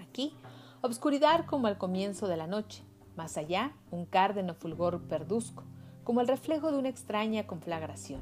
Aquí, 0.01 0.33
obscuridad 0.81 1.45
como 1.45 1.67
al 1.67 1.77
comienzo 1.77 2.27
de 2.27 2.37
la 2.37 2.47
noche, 2.47 2.83
más 3.15 3.37
allá, 3.37 3.73
un 3.91 4.05
cárdeno 4.05 4.55
fulgor 4.55 5.01
perduzco, 5.01 5.63
como 6.03 6.21
el 6.21 6.27
reflejo 6.27 6.71
de 6.71 6.79
una 6.79 6.89
extraña 6.89 7.45
conflagración. 7.45 8.21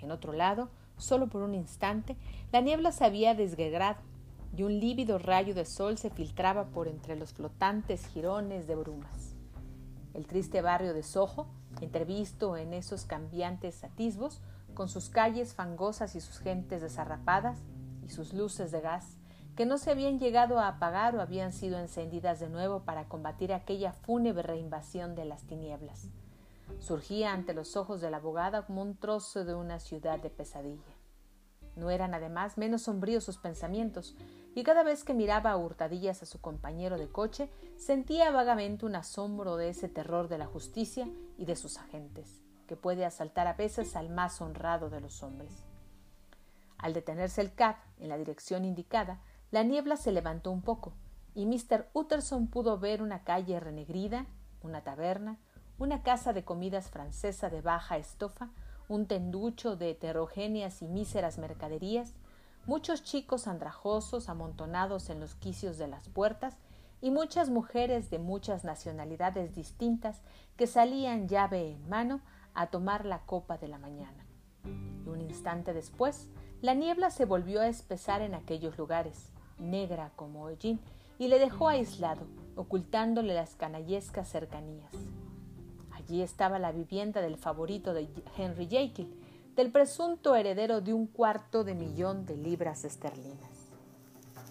En 0.00 0.10
otro 0.10 0.32
lado, 0.32 0.70
solo 0.96 1.28
por 1.28 1.42
un 1.42 1.54
instante, 1.54 2.16
la 2.52 2.60
niebla 2.60 2.92
se 2.92 3.04
había 3.04 3.34
desgregrado 3.34 4.00
y 4.56 4.62
un 4.62 4.78
lívido 4.78 5.18
rayo 5.18 5.54
de 5.54 5.64
sol 5.64 5.98
se 5.98 6.10
filtraba 6.10 6.66
por 6.66 6.88
entre 6.88 7.16
los 7.16 7.32
flotantes 7.32 8.06
jirones 8.06 8.66
de 8.66 8.74
brumas. 8.74 9.34
El 10.14 10.26
triste 10.26 10.60
barrio 10.60 10.92
de 10.92 11.02
Soho, 11.02 11.46
entrevisto 11.80 12.56
en 12.56 12.74
esos 12.74 13.06
cambiantes 13.06 13.82
atisbos, 13.82 14.42
con 14.74 14.88
sus 14.88 15.08
calles 15.08 15.54
fangosas 15.54 16.14
y 16.14 16.20
sus 16.20 16.38
gentes 16.38 16.82
desarrapadas 16.82 17.58
y 18.04 18.10
sus 18.10 18.32
luces 18.34 18.70
de 18.70 18.80
gas, 18.80 19.16
que 19.56 19.66
no 19.66 19.78
se 19.78 19.90
habían 19.90 20.18
llegado 20.18 20.58
a 20.58 20.68
apagar 20.68 21.14
o 21.14 21.20
habían 21.20 21.52
sido 21.52 21.78
encendidas 21.78 22.40
de 22.40 22.48
nuevo 22.48 22.80
para 22.80 23.08
combatir 23.08 23.52
aquella 23.52 23.92
fúnebre 23.92 24.42
reinvasión 24.42 25.14
de 25.14 25.24
las 25.26 25.44
tinieblas. 25.44 26.08
Surgía 26.80 27.32
ante 27.32 27.52
los 27.52 27.76
ojos 27.76 28.00
de 28.00 28.10
la 28.10 28.16
abogada 28.18 28.66
como 28.66 28.82
un 28.82 28.96
trozo 28.96 29.44
de 29.44 29.54
una 29.54 29.78
ciudad 29.78 30.20
de 30.20 30.30
pesadilla. 30.30 31.01
No 31.76 31.90
eran 31.90 32.14
además 32.14 32.58
menos 32.58 32.82
sombríos 32.82 33.24
sus 33.24 33.38
pensamientos, 33.38 34.14
y 34.54 34.62
cada 34.62 34.82
vez 34.82 35.04
que 35.04 35.14
miraba 35.14 35.50
a 35.50 35.56
hurtadillas 35.56 36.22
a 36.22 36.26
su 36.26 36.40
compañero 36.40 36.98
de 36.98 37.08
coche, 37.08 37.48
sentía 37.76 38.30
vagamente 38.30 38.84
un 38.84 38.94
asombro 38.94 39.56
de 39.56 39.70
ese 39.70 39.88
terror 39.88 40.28
de 40.28 40.38
la 40.38 40.46
justicia 40.46 41.08
y 41.38 41.46
de 41.46 41.56
sus 41.56 41.78
agentes, 41.78 42.42
que 42.66 42.76
puede 42.76 43.04
asaltar 43.04 43.46
a 43.46 43.54
veces 43.54 43.96
al 43.96 44.10
más 44.10 44.40
honrado 44.40 44.90
de 44.90 45.00
los 45.00 45.22
hombres. 45.22 45.64
Al 46.76 46.92
detenerse 46.92 47.40
el 47.40 47.54
cab 47.54 47.76
en 47.98 48.08
la 48.08 48.18
dirección 48.18 48.64
indicada, 48.64 49.20
la 49.50 49.62
niebla 49.62 49.96
se 49.96 50.12
levantó 50.12 50.50
un 50.50 50.62
poco, 50.62 50.92
y 51.34 51.46
Mr. 51.46 51.88
Utterson 51.94 52.48
pudo 52.48 52.78
ver 52.78 53.02
una 53.02 53.24
calle 53.24 53.58
renegrida, 53.60 54.26
una 54.62 54.82
taberna, 54.82 55.38
una 55.78 56.02
casa 56.02 56.32
de 56.32 56.44
comidas 56.44 56.90
francesa 56.90 57.50
de 57.50 57.62
baja 57.62 57.96
estofa, 57.96 58.50
un 58.92 59.06
tenducho 59.06 59.74
de 59.74 59.90
heterogéneas 59.90 60.82
y 60.82 60.86
míseras 60.86 61.38
mercaderías, 61.38 62.12
muchos 62.66 63.02
chicos 63.02 63.46
andrajosos 63.46 64.28
amontonados 64.28 65.08
en 65.08 65.18
los 65.18 65.34
quicios 65.34 65.78
de 65.78 65.88
las 65.88 66.10
puertas 66.10 66.58
y 67.00 67.10
muchas 67.10 67.48
mujeres 67.48 68.10
de 68.10 68.18
muchas 68.18 68.64
nacionalidades 68.64 69.54
distintas 69.54 70.20
que 70.56 70.66
salían 70.66 71.26
llave 71.26 71.70
en 71.70 71.88
mano 71.88 72.20
a 72.52 72.66
tomar 72.66 73.06
la 73.06 73.20
copa 73.20 73.56
de 73.56 73.68
la 73.68 73.78
mañana. 73.78 74.26
Y 74.64 75.08
un 75.08 75.22
instante 75.22 75.72
después, 75.72 76.28
la 76.60 76.74
niebla 76.74 77.10
se 77.10 77.24
volvió 77.24 77.62
a 77.62 77.68
espesar 77.68 78.20
en 78.20 78.34
aquellos 78.34 78.76
lugares, 78.76 79.32
negra 79.58 80.12
como 80.16 80.44
hollín, 80.44 80.80
y 81.18 81.28
le 81.28 81.38
dejó 81.38 81.68
aislado, 81.68 82.26
ocultándole 82.56 83.32
las 83.32 83.54
canallescas 83.54 84.28
cercanías. 84.28 84.92
Allí 86.12 86.20
estaba 86.20 86.58
la 86.58 86.72
vivienda 86.72 87.22
del 87.22 87.38
favorito 87.38 87.94
de 87.94 88.06
Henry 88.36 88.66
Jekyll, 88.66 89.18
del 89.56 89.72
presunto 89.72 90.36
heredero 90.36 90.82
de 90.82 90.92
un 90.92 91.06
cuarto 91.06 91.64
de 91.64 91.74
millón 91.74 92.26
de 92.26 92.36
libras 92.36 92.84
esterlinas. 92.84 93.70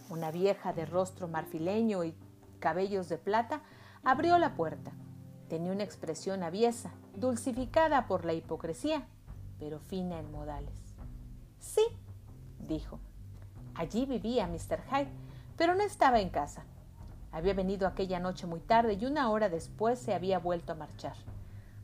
Una 0.10 0.32
vieja 0.32 0.74
de 0.74 0.88
rostro 0.88 1.28
marfileño 1.28 2.04
y 2.04 2.16
cabellos 2.58 3.10
de 3.10 3.20
plata 3.20 3.62
abrió 4.04 4.40
la 4.40 4.56
puerta. 4.56 4.92
Tenía 5.50 5.72
una 5.72 5.84
expresión 5.84 6.42
aviesa, 6.42 6.94
dulcificada 7.16 8.08
por 8.08 8.26
la 8.26 8.34
hipocresía, 8.34 9.06
pero 9.60 9.80
fina 9.82 10.18
en 10.18 10.32
modales. 10.32 10.96
Sí, 11.60 11.84
dijo, 12.58 12.98
Allí 13.76 14.08
vivía 14.08 14.48
Mr. 14.48 14.82
Hyde, 14.90 15.12
pero 15.58 15.76
no 15.76 15.84
estaba 15.84 16.22
en 16.22 16.32
casa. 16.32 16.64
Había 17.32 17.54
venido 17.54 17.88
aquella 17.88 18.20
noche 18.20 18.48
muy 18.48 18.62
tarde 18.62 18.98
y 19.00 19.06
una 19.06 19.30
hora 19.30 19.48
después 19.48 20.00
se 20.00 20.16
había 20.16 20.40
vuelto 20.40 20.72
a 20.72 20.76
marchar. 20.76 21.18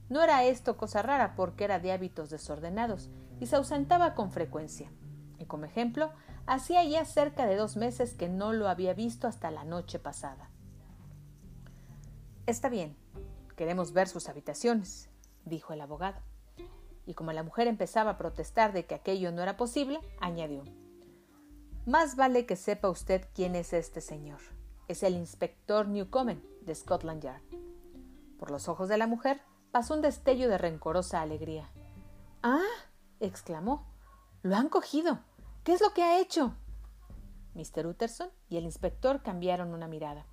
No 0.10 0.22
era 0.22 0.44
esto 0.44 0.78
cosa 0.78 1.02
rara 1.02 1.36
porque 1.36 1.64
era 1.64 1.80
de 1.80 1.92
hábitos 1.92 2.30
desordenados 2.30 3.10
y 3.40 3.48
se 3.48 3.56
ausentaba 3.56 4.16
con 4.16 4.32
frecuencia. 4.32 4.92
Y 5.40 5.46
como 5.46 5.66
ejemplo, 5.66 6.12
hacía 6.46 6.84
ya 6.84 7.06
cerca 7.06 7.46
de 7.46 7.56
dos 7.56 7.76
meses 7.76 8.14
que 8.14 8.30
no 8.30 8.54
lo 8.54 8.70
había 8.70 8.94
visto 8.94 9.28
hasta 9.28 9.52
la 9.52 9.64
noche 9.64 10.00
pasada. 10.00 10.50
Está 12.46 12.70
bien, 12.70 12.96
queremos 13.56 13.92
ver 13.92 14.08
sus 14.08 14.30
habitaciones, 14.30 15.10
dijo 15.46 15.74
el 15.74 15.82
abogado. 15.82 16.22
Y 17.06 17.14
como 17.14 17.34
la 17.34 17.44
mujer 17.44 17.68
empezaba 17.68 18.12
a 18.12 18.18
protestar 18.18 18.74
de 18.74 18.86
que 18.86 18.96
aquello 18.96 19.32
no 19.32 19.42
era 19.42 19.58
posible, 19.58 20.00
añadió 20.20 20.64
más 21.88 22.18
vale 22.18 22.46
que 22.46 22.58
sepa 22.58 22.90
usted 22.90 23.30
quién 23.34 23.56
es 23.56 23.72
este 23.72 24.02
señor. 24.02 24.42
Es 24.90 25.04
el 25.04 25.14
inspector 25.16 25.88
Newcomen 25.88 26.44
de 26.60 26.76
Scotland 26.76 27.24
Yard. 27.24 27.42
Por 28.38 28.52
los 28.52 28.68
ojos 28.68 28.90
de 28.90 28.98
la 28.98 29.08
mujer 29.08 29.40
pasó 29.78 29.94
un 29.94 30.02
destello 30.02 30.50
de 30.50 30.58
rencorosa 30.58 31.22
alegría. 31.22 31.70
¡Ah! 32.42 32.66
exclamó. 33.20 33.86
Lo 34.42 34.56
han 34.56 34.70
cogido. 34.70 35.20
¿Qué 35.64 35.74
es 35.74 35.82
lo 35.82 35.94
que 35.94 36.02
ha 36.02 36.20
hecho? 36.20 36.56
Mr. 37.54 37.86
Utterson 37.86 38.32
y 38.50 38.58
el 38.58 38.64
inspector 38.64 39.22
cambiaron 39.22 39.76
una 39.76 39.88
mirada. 39.88 40.26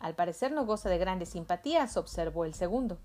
Al 0.00 0.14
parecer 0.14 0.52
no 0.52 0.66
goza 0.66 0.90
de 0.90 0.98
grandes 0.98 1.30
simpatías, 1.30 1.96
observó 1.96 2.44
el 2.44 2.52
segundo. 2.52 2.98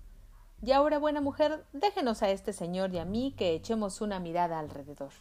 Y 0.60 0.72
ahora, 0.72 0.98
buena 0.98 1.22
mujer, 1.22 1.64
déjenos 1.72 2.22
a 2.22 2.28
este 2.28 2.52
señor 2.52 2.92
y 2.92 2.98
a 2.98 3.06
mí 3.06 3.34
que 3.34 3.54
echemos 3.54 4.02
una 4.02 4.20
mirada 4.20 4.58
alrededor. 4.58 5.12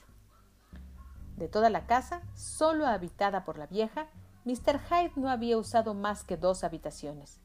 De 1.38 1.48
toda 1.48 1.70
la 1.70 1.86
casa, 1.86 2.22
solo 2.36 2.86
habitada 2.86 3.46
por 3.46 3.58
la 3.58 3.68
vieja, 3.68 4.10
Mr. 4.44 4.78
Hyde 4.90 5.14
no 5.16 5.30
había 5.30 5.58
usado 5.58 5.94
más 5.94 6.26
que 6.26 6.36
dos 6.36 6.66
habitaciones, 6.66 7.40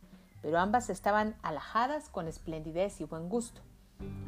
pero 0.46 0.60
ambas 0.60 0.90
estaban 0.90 1.34
alajadas 1.42 2.08
con 2.08 2.28
esplendidez 2.28 3.00
y 3.00 3.04
buen 3.04 3.28
gusto. 3.28 3.62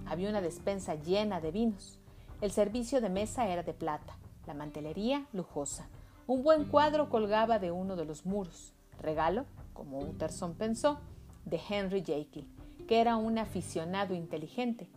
Había 0.04 0.28
una 0.28 0.40
despensa 0.40 0.96
llena 0.96 1.40
de 1.40 1.52
vinos. 1.52 2.00
El 2.40 2.50
servicio 2.50 3.00
de 3.00 3.08
mesa 3.08 3.46
era 3.46 3.62
de 3.62 3.72
plata, 3.72 4.18
la 4.44 4.52
mantelería 4.52 5.28
lujosa. 5.32 5.88
Un 6.26 6.42
buen 6.42 6.64
cuadro 6.64 7.08
colgaba 7.08 7.60
de 7.60 7.70
uno 7.70 7.94
de 7.94 8.04
los 8.04 8.26
muros, 8.26 8.74
regalo, 9.00 9.44
como 9.74 10.00
Utterson 10.00 10.54
pensó, 10.54 10.98
de 11.44 11.60
Henry 11.70 12.02
Jekyll, 12.04 12.48
que 12.88 13.00
era 13.00 13.14
un 13.14 13.38
aficionado 13.38 14.12
inteligente, 14.12 14.90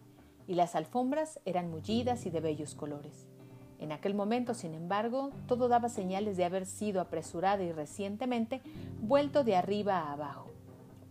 y 0.47 0.55
las 0.55 0.73
alfombras 0.73 1.39
eran 1.45 1.69
mullidas 1.69 2.25
y 2.25 2.31
de 2.31 2.39
bellos 2.39 2.73
colores. 2.73 3.27
En 3.77 3.91
aquel 3.91 4.15
momento, 4.15 4.55
sin 4.55 4.73
embargo, 4.73 5.29
todo 5.45 5.67
daba 5.67 5.87
señales 5.87 6.35
de 6.35 6.45
haber 6.45 6.65
sido 6.65 6.99
apresurada 6.99 7.61
y 7.61 7.71
recientemente 7.71 8.63
vuelto 9.01 9.43
de 9.43 9.55
arriba 9.55 9.99
a 9.99 10.13
abajo. 10.13 10.50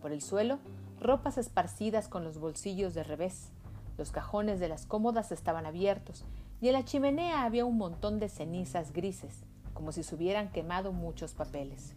Por 0.01 0.11
el 0.11 0.21
suelo, 0.21 0.59
ropas 0.99 1.37
esparcidas 1.37 2.07
con 2.07 2.23
los 2.23 2.39
bolsillos 2.39 2.93
de 2.93 3.03
revés. 3.03 3.51
Los 3.97 4.11
cajones 4.11 4.59
de 4.59 4.67
las 4.67 4.85
cómodas 4.85 5.31
estaban 5.31 5.65
abiertos 5.65 6.25
y 6.59 6.67
en 6.67 6.73
la 6.73 6.85
chimenea 6.85 7.43
había 7.43 7.65
un 7.65 7.77
montón 7.77 8.19
de 8.19 8.29
cenizas 8.29 8.93
grises, 8.93 9.43
como 9.73 9.91
si 9.91 10.03
se 10.03 10.15
hubieran 10.15 10.51
quemado 10.51 10.91
muchos 10.91 11.33
papeles. 11.33 11.95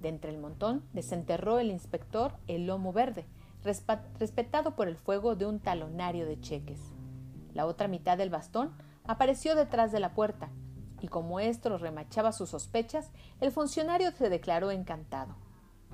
De 0.00 0.08
entre 0.08 0.30
el 0.30 0.38
montón 0.38 0.84
desenterró 0.92 1.58
el 1.58 1.70
inspector 1.70 2.34
el 2.46 2.66
lomo 2.66 2.92
verde, 2.92 3.24
respetado 3.64 4.74
por 4.74 4.88
el 4.88 4.96
fuego 4.96 5.36
de 5.36 5.46
un 5.46 5.60
talonario 5.60 6.26
de 6.26 6.40
cheques. 6.40 6.80
La 7.54 7.66
otra 7.66 7.86
mitad 7.88 8.18
del 8.18 8.30
bastón 8.30 8.72
apareció 9.04 9.54
detrás 9.54 9.92
de 9.92 10.00
la 10.00 10.14
puerta, 10.14 10.48
y 11.00 11.08
como 11.08 11.40
esto 11.40 11.76
remachaba 11.78 12.32
sus 12.32 12.50
sospechas, 12.50 13.10
el 13.40 13.50
funcionario 13.50 14.12
se 14.12 14.28
declaró 14.28 14.70
encantado. 14.70 15.34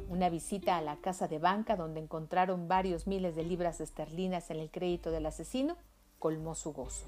Una 0.08 0.30
visita 0.30 0.78
a 0.78 0.80
la 0.80 0.96
casa 0.96 1.28
de 1.28 1.38
banca 1.38 1.76
donde 1.76 2.00
encontraron 2.00 2.66
varios 2.66 3.06
miles 3.06 3.36
de 3.36 3.44
libras 3.44 3.82
esterlinas 3.82 4.50
en 4.50 4.58
el 4.58 4.70
crédito 4.70 5.10
del 5.10 5.26
asesino 5.26 5.76
colmó 6.18 6.54
su 6.54 6.72
gozo. 6.72 7.06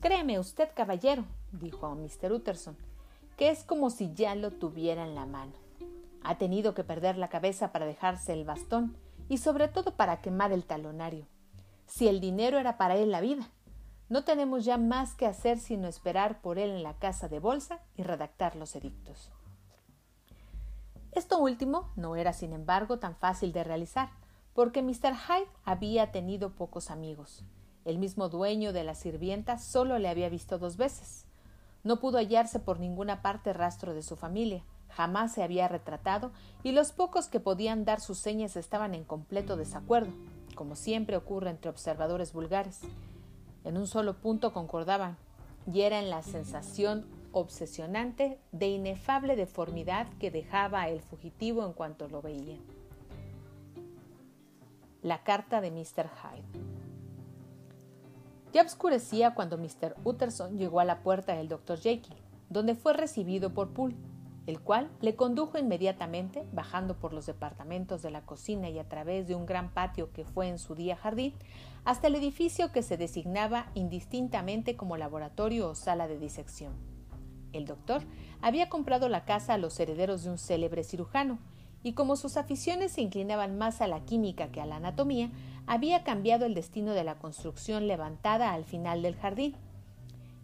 Créeme 0.00 0.40
usted, 0.40 0.68
caballero, 0.74 1.24
dijo 1.52 1.86
a 1.86 1.94
Mr. 1.94 2.32
Utterson, 2.32 2.76
que 3.36 3.50
es 3.50 3.62
como 3.62 3.90
si 3.90 4.12
ya 4.14 4.34
lo 4.34 4.50
tuviera 4.50 5.04
en 5.04 5.14
la 5.14 5.26
mano. 5.26 5.52
Ha 6.24 6.38
tenido 6.38 6.74
que 6.74 6.82
perder 6.82 7.16
la 7.16 7.28
cabeza 7.28 7.70
para 7.70 7.86
dejarse 7.86 8.32
el 8.32 8.44
bastón 8.44 8.96
y 9.28 9.38
sobre 9.38 9.68
todo 9.68 9.94
para 9.94 10.20
quemar 10.20 10.50
el 10.50 10.64
talonario. 10.64 11.24
Si 11.86 12.08
el 12.08 12.20
dinero 12.20 12.58
era 12.58 12.76
para 12.78 12.96
él 12.96 13.12
la 13.12 13.20
vida, 13.20 13.48
no 14.08 14.24
tenemos 14.24 14.64
ya 14.64 14.76
más 14.76 15.14
que 15.14 15.26
hacer 15.26 15.58
sino 15.58 15.86
esperar 15.86 16.40
por 16.40 16.58
él 16.58 16.70
en 16.70 16.82
la 16.82 16.94
casa 16.94 17.28
de 17.28 17.38
bolsa 17.38 17.78
y 17.96 18.02
redactar 18.02 18.56
los 18.56 18.74
edictos. 18.74 19.30
Esto 21.14 21.38
último 21.38 21.90
no 21.94 22.16
era, 22.16 22.32
sin 22.32 22.52
embargo, 22.52 22.98
tan 22.98 23.14
fácil 23.14 23.52
de 23.52 23.62
realizar, 23.62 24.10
porque 24.52 24.82
Mr. 24.82 25.14
Hyde 25.14 25.48
había 25.64 26.10
tenido 26.10 26.50
pocos 26.50 26.90
amigos. 26.90 27.44
El 27.84 27.98
mismo 27.98 28.28
dueño 28.28 28.72
de 28.72 28.82
la 28.82 28.96
sirvienta 28.96 29.58
solo 29.58 29.98
le 30.00 30.08
había 30.08 30.28
visto 30.28 30.58
dos 30.58 30.76
veces. 30.76 31.26
No 31.84 32.00
pudo 32.00 32.18
hallarse 32.18 32.58
por 32.58 32.80
ninguna 32.80 33.22
parte 33.22 33.52
rastro 33.52 33.94
de 33.94 34.02
su 34.02 34.16
familia, 34.16 34.64
jamás 34.88 35.32
se 35.32 35.44
había 35.44 35.68
retratado 35.68 36.32
y 36.64 36.72
los 36.72 36.90
pocos 36.90 37.28
que 37.28 37.40
podían 37.40 37.84
dar 37.84 38.00
sus 38.00 38.18
señas 38.18 38.56
estaban 38.56 38.94
en 38.94 39.04
completo 39.04 39.56
desacuerdo, 39.56 40.12
como 40.56 40.74
siempre 40.74 41.16
ocurre 41.16 41.50
entre 41.50 41.70
observadores 41.70 42.32
vulgares. 42.32 42.80
En 43.62 43.76
un 43.76 43.86
solo 43.86 44.14
punto 44.14 44.52
concordaban, 44.52 45.16
y 45.72 45.82
era 45.82 46.00
en 46.00 46.10
la 46.10 46.22
sensación 46.22 47.06
obsesionante 47.34 48.38
de 48.52 48.68
inefable 48.68 49.36
deformidad 49.36 50.08
que 50.18 50.30
dejaba 50.30 50.88
el 50.88 51.00
fugitivo 51.00 51.66
en 51.66 51.72
cuanto 51.72 52.08
lo 52.08 52.22
veían. 52.22 52.60
La 55.02 55.22
carta 55.22 55.60
de 55.60 55.70
Mr. 55.70 56.08
Hyde. 56.08 56.74
Ya 58.52 58.62
oscurecía 58.62 59.34
cuando 59.34 59.58
Mr. 59.58 59.96
Utterson 60.04 60.56
llegó 60.56 60.80
a 60.80 60.84
la 60.84 61.02
puerta 61.02 61.34
del 61.36 61.48
Dr. 61.48 61.78
Jekyll, 61.78 62.16
donde 62.48 62.76
fue 62.76 62.92
recibido 62.92 63.52
por 63.52 63.74
Poole, 63.74 63.96
el 64.46 64.60
cual 64.60 64.90
le 65.00 65.16
condujo 65.16 65.58
inmediatamente, 65.58 66.46
bajando 66.52 66.96
por 66.96 67.12
los 67.12 67.26
departamentos 67.26 68.00
de 68.02 68.10
la 68.10 68.24
cocina 68.24 68.70
y 68.70 68.78
a 68.78 68.88
través 68.88 69.26
de 69.26 69.34
un 69.34 69.44
gran 69.44 69.72
patio 69.72 70.12
que 70.12 70.24
fue 70.24 70.48
en 70.48 70.58
su 70.58 70.74
día 70.74 70.96
jardín, 70.96 71.34
hasta 71.84 72.06
el 72.06 72.14
edificio 72.14 72.70
que 72.70 72.82
se 72.82 72.96
designaba 72.96 73.70
indistintamente 73.74 74.76
como 74.76 74.96
laboratorio 74.96 75.68
o 75.68 75.74
sala 75.74 76.06
de 76.06 76.18
disección. 76.18 76.93
El 77.54 77.66
doctor 77.66 78.02
había 78.42 78.68
comprado 78.68 79.08
la 79.08 79.24
casa 79.24 79.54
a 79.54 79.58
los 79.58 79.78
herederos 79.78 80.24
de 80.24 80.30
un 80.30 80.38
célebre 80.38 80.84
cirujano, 80.84 81.38
y 81.84 81.92
como 81.92 82.16
sus 82.16 82.36
aficiones 82.36 82.92
se 82.92 83.02
inclinaban 83.02 83.56
más 83.56 83.80
a 83.80 83.86
la 83.86 84.00
química 84.04 84.48
que 84.48 84.60
a 84.60 84.66
la 84.66 84.76
anatomía, 84.76 85.30
había 85.66 86.02
cambiado 86.02 86.46
el 86.46 86.54
destino 86.54 86.92
de 86.92 87.04
la 87.04 87.18
construcción 87.18 87.86
levantada 87.86 88.52
al 88.52 88.64
final 88.64 89.02
del 89.02 89.16
jardín. 89.16 89.54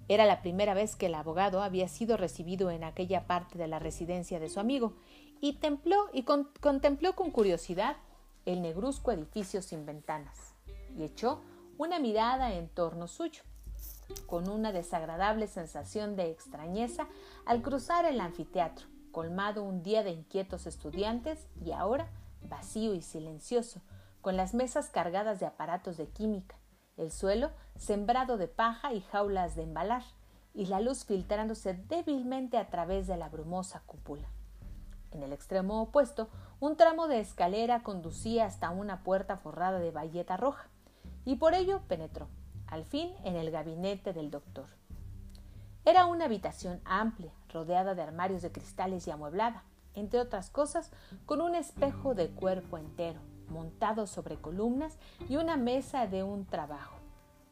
Era 0.09 0.26
la 0.26 0.43
primera 0.43 0.75
vez 0.75 0.97
que 0.97 1.07
el 1.07 1.14
abogado 1.14 1.62
había 1.62 1.88
sido 1.88 2.17
recibido 2.17 2.71
en 2.71 2.85
aquella 2.85 3.26
parte 3.26 3.59
de 3.59 3.69
la 3.69 3.79
residencia 3.79 4.38
de 4.38 4.49
su 4.49 4.61
amigo, 4.61 4.95
y, 5.40 5.55
templó, 5.55 5.97
y 6.12 6.23
contempló 6.23 7.17
con 7.17 7.31
curiosidad 7.31 7.97
el 8.45 8.62
negruzco 8.62 9.11
edificio 9.11 9.62
sin 9.62 9.87
ventanas, 9.87 10.55
y 10.97 11.02
echó 11.02 11.40
una 11.79 11.99
mirada 11.99 12.55
en 12.55 12.69
torno 12.69 13.09
suyo 13.09 13.43
con 14.26 14.49
una 14.49 14.73
desagradable 14.73 15.47
sensación 15.47 16.17
de 16.17 16.31
extrañeza 16.31 17.09
al 17.47 17.62
cruzar 17.62 18.05
el 18.05 18.21
anfiteatro, 18.21 18.87
colmado 19.11 19.62
un 19.64 19.83
día 19.83 20.02
de 20.02 20.11
inquietos 20.11 20.67
estudiantes 20.67 21.47
y 21.65 21.73
ahora 21.73 22.08
vacío 22.43 22.95
y 22.95 23.02
silencioso, 23.02 23.80
con 24.21 24.37
las 24.37 24.54
mesas 24.54 24.91
cargadas 24.91 25.41
de 25.41 25.47
aparatos 25.47 25.97
de 25.97 26.08
química, 26.08 26.56
el 26.97 27.11
suelo 27.11 27.50
sembrado 27.76 28.37
de 28.37 28.49
paja 28.49 28.93
y 28.93 29.00
jaulas 29.00 29.56
de 29.56 29.63
embalar, 29.63 30.02
y 30.52 30.67
la 30.67 30.80
luz 30.80 31.04
filtrándose 31.04 31.75
débilmente 31.75 32.58
a 32.58 32.69
través 32.71 33.06
de 33.06 33.17
la 33.17 33.28
brumosa 33.28 33.82
cúpula. 33.87 34.28
En 35.13 35.23
el 35.23 35.32
extremo 35.32 35.80
opuesto, 35.80 36.28
un 36.58 36.76
tramo 36.76 37.06
de 37.08 37.21
escalera 37.21 37.82
conducía 37.82 38.47
hasta 38.47 38.71
una 38.71 39.02
puerta 39.02 39.37
forrada 39.37 39.78
de 39.78 39.91
bayeta 39.91 40.37
roja, 40.37 40.69
y 41.25 41.37
por 41.37 41.54
ello 41.54 41.82
penetró 41.89 42.28
al 42.71 42.85
fin 42.85 43.13
en 43.25 43.37
el 43.37 43.50
gabinete 43.50 44.13
del 44.13 44.30
doctor. 44.30 44.67
Era 45.85 46.06
una 46.06 46.26
habitación 46.26 46.80
amplia, 46.85 47.33
rodeada 47.52 47.95
de 47.95 48.02
armarios 48.02 48.43
de 48.43 48.52
cristales 48.52 49.06
y 49.06 49.11
amueblada, 49.11 49.65
entre 49.95 50.21
otras 50.21 50.50
cosas, 50.50 50.93
con 51.26 51.41
un 51.41 51.54
espejo 51.54 52.15
de 52.15 52.28
cuerpo 52.28 52.78
entero, 52.78 53.21
montado 53.49 54.06
sobre 54.06 54.37
columnas 54.37 54.99
y 55.28 55.37
una 55.37 55.56
mesa 55.56 56.06
de 56.06 56.23
un 56.23 56.47
trabajo. 56.47 56.97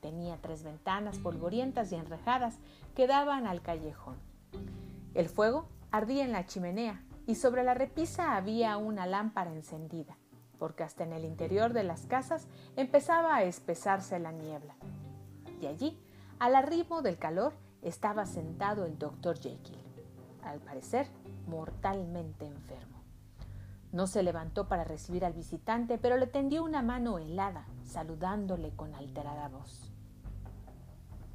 Tenía 0.00 0.38
tres 0.40 0.62
ventanas 0.62 1.18
polvorientas 1.18 1.90
y 1.90 1.96
enrejadas 1.96 2.59
que 2.94 3.09
daban 3.09 3.46
al 3.46 3.62
callejón. 3.62 4.16
El 5.14 5.28
fuego 5.28 5.66
ardía 5.90 6.24
en 6.24 6.33
la 6.33 6.46
chimenea 6.46 7.02
y 7.26 7.35
sobre 7.35 7.64
la 7.64 7.74
repisa 7.74 8.37
había 8.37 8.76
una 8.76 9.07
lámpara 9.07 9.52
encendida, 9.52 10.16
porque 10.59 10.85
hasta 10.85 11.02
en 11.02 11.12
el 11.12 11.24
interior 11.24 11.72
de 11.72 11.83
las 11.83 12.07
casas 12.07 12.46
empezaba 12.76 13.35
a 13.35 13.42
espesarse 13.42 14.18
la 14.18 14.31
niebla 14.31 14.76
y 15.61 15.66
allí, 15.66 15.99
al 16.38 16.55
arribo 16.55 17.03
del 17.03 17.18
calor, 17.18 17.55
estaba 17.83 18.27
sentado 18.27 18.85
el 18.85 18.99
doctor 18.99 19.38
Jekyll, 19.38 19.79
al 20.42 20.61
parecer 20.61 21.07
mortalmente 21.47 22.47
enfermo. 22.47 22.99
No 23.92 24.07
se 24.07 24.23
levantó 24.23 24.68
para 24.68 24.85
recibir 24.85 25.25
al 25.25 25.33
visitante, 25.33 25.99
pero 25.99 26.16
le 26.16 26.27
tendió 26.27 26.62
una 26.62 26.83
mano 26.83 27.18
helada, 27.18 27.66
saludándole 27.85 28.71
con 28.77 28.94
alterada 28.94 29.49
voz. 29.49 29.92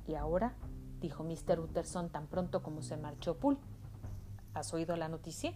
¿Y 0.07 0.15
ahora? 0.15 0.53
dijo 0.99 1.23
Mr. 1.23 1.59
Utterson 1.59 2.09
tan 2.09 2.27
pronto 2.27 2.61
como 2.61 2.81
se 2.81 2.95
marchó 2.95 3.37
Poole. 3.37 3.59
¿Has 4.53 4.73
oído 4.73 4.95
la 4.95 5.09
noticia? 5.09 5.53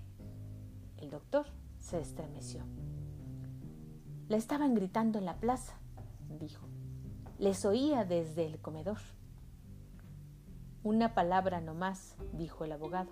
El 0.98 1.12
doctor 1.12 1.46
se 1.80 2.00
estremeció. 2.00 2.64
Le 4.28 4.38
estaban 4.38 4.74
gritando 4.74 5.20
en 5.20 5.26
la 5.26 5.38
plaza, 5.38 5.76
dijo. 6.40 6.68
Les 7.40 7.66
oía 7.66 8.04
desde 8.04 8.48
el 8.48 8.60
comedor. 8.60 8.98
Una 10.84 11.14
palabra 11.14 11.62
no 11.62 11.76
más, 11.76 12.16
dijo 12.34 12.66
el 12.66 12.72
abogado. 12.72 13.12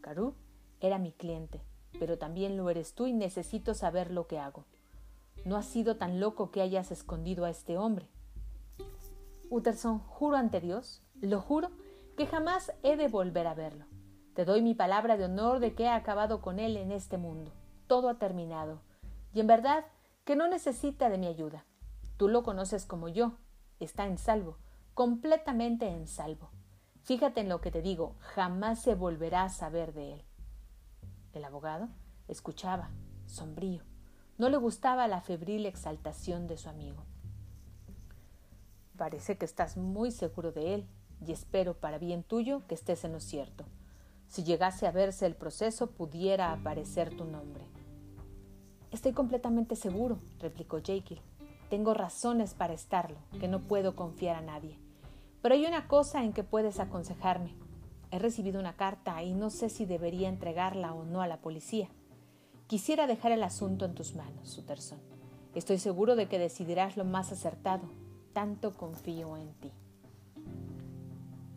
Carú 0.00 0.34
era 0.80 0.98
mi 0.98 1.12
cliente, 1.12 1.60
pero 1.98 2.16
también 2.16 2.56
lo 2.56 2.70
eres 2.70 2.94
tú 2.94 3.06
y 3.06 3.12
necesito 3.12 3.74
saber 3.74 4.10
lo 4.10 4.26
que 4.26 4.38
hago. 4.38 4.64
No 5.44 5.54
has 5.54 5.66
sido 5.66 5.98
tan 5.98 6.18
loco 6.18 6.50
que 6.50 6.62
hayas 6.62 6.90
escondido 6.90 7.44
a 7.44 7.50
este 7.50 7.76
hombre. 7.76 8.08
Utterson, 9.50 9.98
juro 9.98 10.38
ante 10.38 10.62
Dios, 10.62 11.02
lo 11.20 11.42
juro, 11.42 11.70
que 12.16 12.26
jamás 12.26 12.72
he 12.82 12.96
de 12.96 13.08
volver 13.08 13.46
a 13.46 13.54
verlo. 13.54 13.84
Te 14.32 14.46
doy 14.46 14.62
mi 14.62 14.74
palabra 14.74 15.18
de 15.18 15.26
honor 15.26 15.60
de 15.60 15.74
que 15.74 15.84
he 15.84 15.90
acabado 15.90 16.40
con 16.40 16.58
él 16.58 16.78
en 16.78 16.90
este 16.90 17.18
mundo. 17.18 17.52
Todo 17.86 18.08
ha 18.08 18.18
terminado. 18.18 18.80
Y 19.34 19.40
en 19.40 19.46
verdad 19.46 19.84
que 20.24 20.36
no 20.36 20.48
necesita 20.48 21.10
de 21.10 21.18
mi 21.18 21.26
ayuda. 21.26 21.66
Tú 22.16 22.28
lo 22.28 22.42
conoces 22.42 22.86
como 22.86 23.08
yo, 23.08 23.34
está 23.80 24.06
en 24.06 24.18
salvo, 24.18 24.58
completamente 24.94 25.88
en 25.88 26.06
salvo. 26.06 26.50
Fíjate 27.02 27.40
en 27.40 27.48
lo 27.48 27.60
que 27.60 27.70
te 27.70 27.82
digo, 27.82 28.16
jamás 28.20 28.80
se 28.82 28.94
volverá 28.94 29.44
a 29.44 29.48
saber 29.48 29.94
de 29.94 30.14
él. 30.14 30.24
El 31.32 31.44
abogado 31.44 31.88
escuchaba, 32.26 32.90
sombrío. 33.26 33.82
No 34.36 34.48
le 34.48 34.56
gustaba 34.56 35.08
la 35.08 35.20
febril 35.20 35.66
exaltación 35.66 36.46
de 36.46 36.58
su 36.58 36.68
amigo. 36.68 37.04
Parece 38.96 39.38
que 39.38 39.44
estás 39.44 39.76
muy 39.76 40.10
seguro 40.10 40.52
de 40.52 40.74
él, 40.74 40.88
y 41.26 41.32
espero 41.32 41.74
para 41.74 41.98
bien 41.98 42.22
tuyo 42.22 42.66
que 42.66 42.74
estés 42.74 43.04
en 43.04 43.12
lo 43.12 43.20
cierto. 43.20 43.64
Si 44.28 44.44
llegase 44.44 44.86
a 44.86 44.92
verse 44.92 45.26
el 45.26 45.34
proceso, 45.34 45.90
pudiera 45.90 46.52
aparecer 46.52 47.16
tu 47.16 47.24
nombre. 47.24 47.64
Estoy 48.90 49.12
completamente 49.12 49.76
seguro, 49.76 50.18
replicó 50.38 50.80
Jekyll. 50.82 51.20
Tengo 51.68 51.92
razones 51.92 52.54
para 52.54 52.72
estarlo, 52.72 53.18
que 53.40 53.48
no 53.48 53.60
puedo 53.60 53.94
confiar 53.94 54.36
a 54.36 54.40
nadie. 54.40 54.78
Pero 55.42 55.54
hay 55.54 55.66
una 55.66 55.86
cosa 55.86 56.24
en 56.24 56.32
que 56.32 56.42
puedes 56.42 56.80
aconsejarme. 56.80 57.54
He 58.10 58.18
recibido 58.18 58.58
una 58.58 58.76
carta 58.76 59.22
y 59.22 59.34
no 59.34 59.50
sé 59.50 59.68
si 59.68 59.84
debería 59.84 60.30
entregarla 60.30 60.94
o 60.94 61.04
no 61.04 61.20
a 61.20 61.26
la 61.26 61.42
policía. 61.42 61.88
Quisiera 62.66 63.06
dejar 63.06 63.32
el 63.32 63.42
asunto 63.42 63.84
en 63.84 63.94
tus 63.94 64.14
manos, 64.14 64.56
Utterson. 64.56 64.98
Estoy 65.54 65.78
seguro 65.78 66.16
de 66.16 66.26
que 66.26 66.38
decidirás 66.38 66.96
lo 66.96 67.04
más 67.04 67.32
acertado. 67.32 67.88
Tanto 68.32 68.74
confío 68.74 69.36
en 69.36 69.52
ti. 69.54 69.72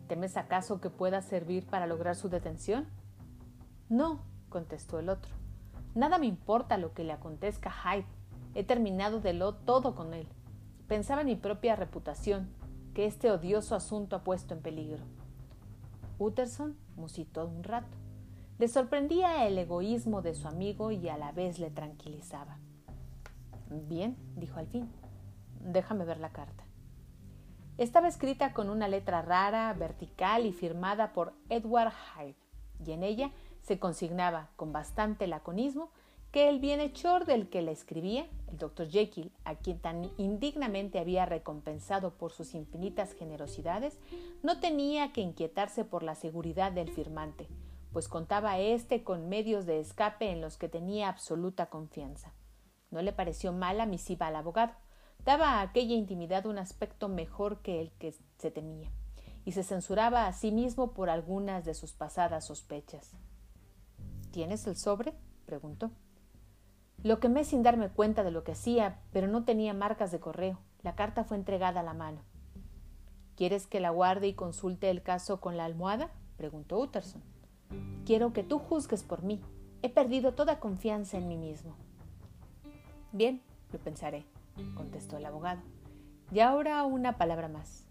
¿Temes 0.07 0.35
acaso 0.35 0.81
que 0.81 0.89
pueda 0.89 1.21
servir 1.21 1.65
para 1.65 1.87
lograr 1.87 2.17
su 2.17 2.27
detención? 2.27 2.87
No, 3.87 4.23
contestó 4.49 4.99
el 4.99 5.07
otro. 5.07 5.31
Nada 5.95 6.17
me 6.17 6.25
importa 6.25 6.77
lo 6.77 6.93
que 6.93 7.05
le 7.05 7.13
acontezca 7.13 7.69
a 7.69 7.95
Hyde 7.95 8.20
He 8.53 8.63
terminado 8.63 9.19
de 9.19 9.33
lo 9.33 9.53
todo 9.53 9.95
con 9.95 10.13
él. 10.13 10.27
Pensaba 10.87 11.21
en 11.21 11.27
mi 11.27 11.35
propia 11.35 11.75
reputación, 11.75 12.49
que 12.93 13.05
este 13.05 13.31
odioso 13.31 13.75
asunto 13.75 14.15
ha 14.15 14.23
puesto 14.23 14.53
en 14.53 14.61
peligro. 14.61 15.03
Utterson 16.19 16.77
musitó 16.95 17.47
un 17.47 17.63
rato. 17.63 17.97
Le 18.59 18.67
sorprendía 18.67 19.47
el 19.47 19.57
egoísmo 19.57 20.21
de 20.21 20.35
su 20.35 20.47
amigo 20.47 20.91
y 20.91 21.07
a 21.09 21.17
la 21.17 21.31
vez 21.31 21.57
le 21.57 21.71
tranquilizaba. 21.71 22.57
Bien, 23.69 24.17
dijo 24.35 24.59
al 24.59 24.67
fin. 24.67 24.89
Déjame 25.61 26.05
ver 26.05 26.19
la 26.19 26.29
carta. 26.29 26.63
Estaba 27.77 28.07
escrita 28.07 28.53
con 28.53 28.69
una 28.69 28.87
letra 28.87 29.21
rara, 29.21 29.73
vertical 29.73 30.45
y 30.45 30.51
firmada 30.51 31.13
por 31.13 31.33
Edward 31.49 31.91
Hyde, 31.91 32.35
y 32.85 32.91
en 32.91 33.03
ella 33.03 33.31
se 33.61 33.79
consignaba, 33.79 34.49
con 34.55 34.71
bastante 34.71 35.25
laconismo, 35.25 35.89
que 36.31 36.49
el 36.49 36.59
bienhechor 36.59 37.25
del 37.25 37.49
que 37.49 37.61
la 37.61 37.71
escribía, 37.71 38.27
el 38.51 38.57
doctor 38.57 38.89
Jekyll, 38.89 39.31
a 39.45 39.55
quien 39.55 39.79
tan 39.79 40.11
indignamente 40.17 40.99
había 40.99 41.25
recompensado 41.25 42.11
por 42.11 42.31
sus 42.31 42.53
infinitas 42.53 43.13
generosidades, 43.13 43.97
no 44.43 44.59
tenía 44.59 45.13
que 45.13 45.21
inquietarse 45.21 45.85
por 45.85 46.03
la 46.03 46.15
seguridad 46.15 46.71
del 46.71 46.91
firmante, 46.91 47.47
pues 47.93 48.07
contaba 48.07 48.59
éste 48.59 49.03
con 49.03 49.29
medios 49.29 49.65
de 49.65 49.79
escape 49.79 50.29
en 50.29 50.41
los 50.41 50.57
que 50.57 50.69
tenía 50.69 51.07
absoluta 51.07 51.67
confianza. 51.67 52.33
No 52.89 53.01
le 53.01 53.13
pareció 53.13 53.53
mala 53.53 53.85
misiva 53.85 54.27
al 54.27 54.35
abogado, 54.35 54.73
daba 55.23 55.59
a 55.59 55.61
aquella 55.61 55.95
intimidad 55.95 56.45
un 56.45 56.57
aspecto 56.57 57.07
mejor 57.07 57.61
que 57.61 57.79
el 57.79 57.91
que 57.93 58.13
se 58.37 58.51
temía, 58.51 58.91
y 59.45 59.53
se 59.53 59.63
censuraba 59.63 60.27
a 60.27 60.33
sí 60.33 60.51
mismo 60.51 60.93
por 60.93 61.09
algunas 61.09 61.63
de 61.63 61.73
sus 61.73 61.93
pasadas 61.93 62.45
sospechas. 62.45 63.11
¿Tienes 64.31 64.67
el 64.67 64.75
sobre? 64.75 65.13
preguntó. 65.45 65.91
Lo 67.03 67.19
quemé 67.19 67.43
sin 67.43 67.63
darme 67.63 67.89
cuenta 67.89 68.23
de 68.23 68.31
lo 68.31 68.43
que 68.43 68.51
hacía, 68.51 68.99
pero 69.11 69.27
no 69.27 69.43
tenía 69.43 69.73
marcas 69.73 70.11
de 70.11 70.19
correo. 70.19 70.59
La 70.83 70.95
carta 70.95 71.23
fue 71.23 71.37
entregada 71.37 71.79
a 71.79 71.83
la 71.83 71.93
mano. 71.93 72.21
¿Quieres 73.35 73.65
que 73.65 73.79
la 73.79 73.89
guarde 73.89 74.27
y 74.27 74.33
consulte 74.33 74.89
el 74.89 75.01
caso 75.01 75.41
con 75.41 75.57
la 75.57 75.65
almohada? 75.65 76.11
preguntó 76.37 76.79
Utterson. 76.79 77.23
Quiero 78.05 78.33
que 78.33 78.43
tú 78.43 78.59
juzgues 78.59 79.03
por 79.03 79.23
mí. 79.23 79.41
He 79.81 79.89
perdido 79.89 80.33
toda 80.33 80.59
confianza 80.59 81.17
en 81.17 81.27
mí 81.27 81.37
mismo. 81.37 81.75
Bien, 83.11 83.41
lo 83.71 83.79
pensaré, 83.79 84.25
contestó 84.75 85.17
el 85.17 85.25
abogado. 85.25 85.61
Y 86.31 86.39
ahora 86.39 86.83
una 86.83 87.17
palabra 87.17 87.47
más. 87.47 87.85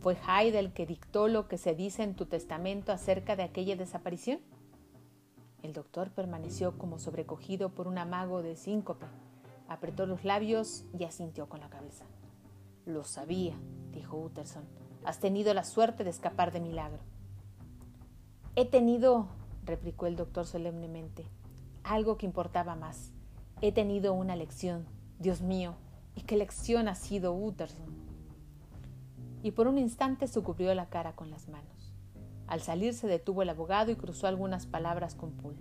¿Fue 0.00 0.16
Hyde 0.16 0.58
el 0.58 0.72
que 0.72 0.86
dictó 0.86 1.28
lo 1.28 1.48
que 1.48 1.58
se 1.58 1.74
dice 1.74 2.02
en 2.02 2.14
tu 2.14 2.26
testamento 2.26 2.92
acerca 2.92 3.36
de 3.36 3.42
aquella 3.42 3.76
desaparición? 3.76 4.40
El 5.62 5.72
doctor 5.74 6.10
permaneció 6.10 6.78
como 6.78 6.98
sobrecogido 6.98 7.70
por 7.70 7.86
un 7.86 7.98
amago 7.98 8.42
de 8.42 8.56
síncope. 8.56 9.06
Apretó 9.68 10.06
los 10.06 10.24
labios 10.24 10.84
y 10.98 11.04
asintió 11.04 11.48
con 11.48 11.60
la 11.60 11.68
cabeza. 11.68 12.06
Lo 12.86 13.04
sabía, 13.04 13.54
dijo 13.92 14.16
Utterson. 14.16 14.64
Has 15.04 15.20
tenido 15.20 15.52
la 15.54 15.64
suerte 15.64 16.02
de 16.02 16.10
escapar 16.10 16.50
de 16.52 16.60
milagro. 16.60 17.00
He 18.56 18.64
tenido, 18.64 19.28
replicó 19.64 20.06
el 20.06 20.16
doctor 20.16 20.46
solemnemente, 20.46 21.24
algo 21.84 22.16
que 22.16 22.26
importaba 22.26 22.74
más. 22.74 23.12
He 23.60 23.72
tenido 23.72 24.12
una 24.14 24.36
lección. 24.36 24.86
Dios 25.18 25.42
mío, 25.42 25.74
¿y 26.14 26.22
qué 26.22 26.36
lección 26.36 26.88
ha 26.88 26.94
sido 26.94 27.34
Utterson? 27.34 27.86
Y 29.42 29.52
por 29.52 29.68
un 29.68 29.78
instante 29.78 30.26
se 30.26 30.42
cubrió 30.42 30.74
la 30.74 30.86
cara 30.86 31.14
con 31.14 31.30
las 31.30 31.48
manos. 31.48 31.79
Al 32.50 32.60
salir 32.60 32.94
se 32.94 33.06
detuvo 33.06 33.42
el 33.42 33.48
abogado 33.48 33.92
y 33.92 33.94
cruzó 33.94 34.26
algunas 34.26 34.66
palabras 34.66 35.14
con 35.14 35.30
Poole. 35.36 35.60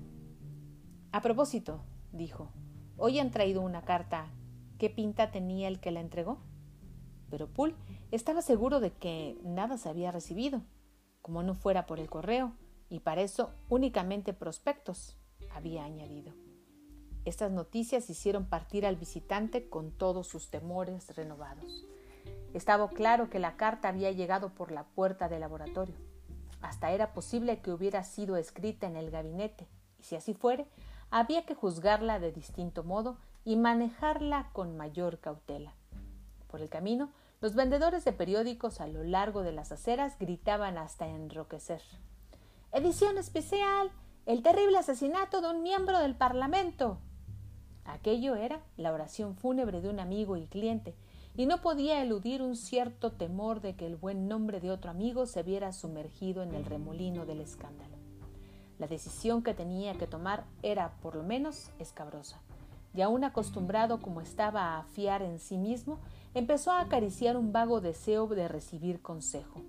A 1.11 1.21
propósito, 1.21 1.83
dijo, 2.11 2.51
hoy 2.97 3.19
han 3.19 3.29
traído 3.29 3.61
una 3.61 3.83
carta. 3.83 4.31
¿Qué 4.79 4.89
pinta 4.89 5.29
tenía 5.29 5.67
el 5.67 5.79
que 5.79 5.91
la 5.91 5.99
entregó? 5.99 6.39
Pero 7.29 7.47
Poole 7.47 7.75
estaba 8.09 8.41
seguro 8.41 8.79
de 8.79 8.89
que 8.91 9.37
nada 9.43 9.77
se 9.77 9.87
había 9.87 10.11
recibido, 10.11 10.63
como 11.21 11.43
no 11.43 11.53
fuera 11.53 11.85
por 11.85 11.99
el 11.99 12.09
correo, 12.09 12.53
y 12.89 13.01
para 13.01 13.21
eso 13.21 13.51
únicamente 13.69 14.33
prospectos, 14.33 15.15
había 15.53 15.83
añadido. 15.83 16.33
Estas 17.23 17.51
noticias 17.51 18.09
hicieron 18.09 18.47
partir 18.47 18.87
al 18.87 18.95
visitante 18.95 19.69
con 19.69 19.91
todos 19.91 20.25
sus 20.25 20.49
temores 20.49 21.15
renovados. 21.15 21.85
Estaba 22.55 22.89
claro 22.89 23.29
que 23.29 23.37
la 23.37 23.57
carta 23.57 23.89
había 23.89 24.11
llegado 24.11 24.55
por 24.55 24.71
la 24.71 24.85
puerta 24.85 25.29
del 25.29 25.41
laboratorio. 25.41 26.08
Hasta 26.61 26.91
era 26.91 27.13
posible 27.13 27.59
que 27.59 27.71
hubiera 27.71 28.03
sido 28.03 28.35
escrita 28.35 28.87
en 28.87 28.95
el 28.95 29.11
gabinete, 29.11 29.67
y 29.99 30.03
si 30.03 30.15
así 30.15 30.33
fuere, 30.33 30.67
había 31.11 31.45
que 31.45 31.55
juzgarla 31.55 32.19
de 32.19 32.31
distinto 32.31 32.83
modo 32.83 33.17
y 33.45 33.55
manejarla 33.55 34.49
con 34.53 34.77
mayor 34.77 35.19
cautela. 35.19 35.73
Por 36.49 36.61
el 36.61 36.69
camino, 36.69 37.09
los 37.41 37.55
vendedores 37.55 38.03
de 38.03 38.11
periódicos 38.11 38.81
a 38.81 38.87
lo 38.87 39.03
largo 39.03 39.43
de 39.43 39.53
las 39.53 39.71
aceras 39.71 40.17
gritaban 40.19 40.77
hasta 40.77 41.07
enroquecer. 41.07 41.81
Edición 42.71 43.17
especial. 43.17 43.91
El 44.25 44.43
terrible 44.43 44.77
asesinato 44.77 45.41
de 45.41 45.49
un 45.49 45.63
miembro 45.63 45.99
del 45.99 46.15
Parlamento. 46.15 46.99
Aquello 47.85 48.35
era 48.35 48.61
la 48.77 48.91
oración 48.91 49.35
fúnebre 49.35 49.81
de 49.81 49.89
un 49.89 49.99
amigo 49.99 50.37
y 50.37 50.45
cliente, 50.45 50.93
y 51.35 51.45
no 51.45 51.61
podía 51.61 52.01
eludir 52.01 52.41
un 52.41 52.55
cierto 52.55 53.11
temor 53.11 53.61
de 53.61 53.75
que 53.75 53.85
el 53.85 53.95
buen 53.95 54.27
nombre 54.27 54.59
de 54.59 54.71
otro 54.71 54.91
amigo 54.91 55.25
se 55.25 55.43
viera 55.43 55.71
sumergido 55.71 56.43
en 56.43 56.53
el 56.53 56.65
remolino 56.65 57.25
del 57.25 57.41
escándalo. 57.41 57.95
La 58.77 58.87
decisión 58.87 59.43
que 59.43 59.53
tenía 59.53 59.97
que 59.97 60.07
tomar 60.07 60.45
era, 60.63 60.93
por 61.01 61.15
lo 61.15 61.23
menos, 61.23 61.71
escabrosa, 61.79 62.41
y 62.93 63.01
aún 63.01 63.23
acostumbrado 63.23 63.99
como 63.99 64.21
estaba 64.21 64.77
a 64.77 64.83
fiar 64.83 65.21
en 65.21 65.39
sí 65.39 65.57
mismo, 65.57 65.99
empezó 66.33 66.71
a 66.71 66.81
acariciar 66.81 67.37
un 67.37 67.51
vago 67.51 67.81
deseo 67.81 68.27
de 68.27 68.47
recibir 68.47 69.01
consejo. 69.01 69.61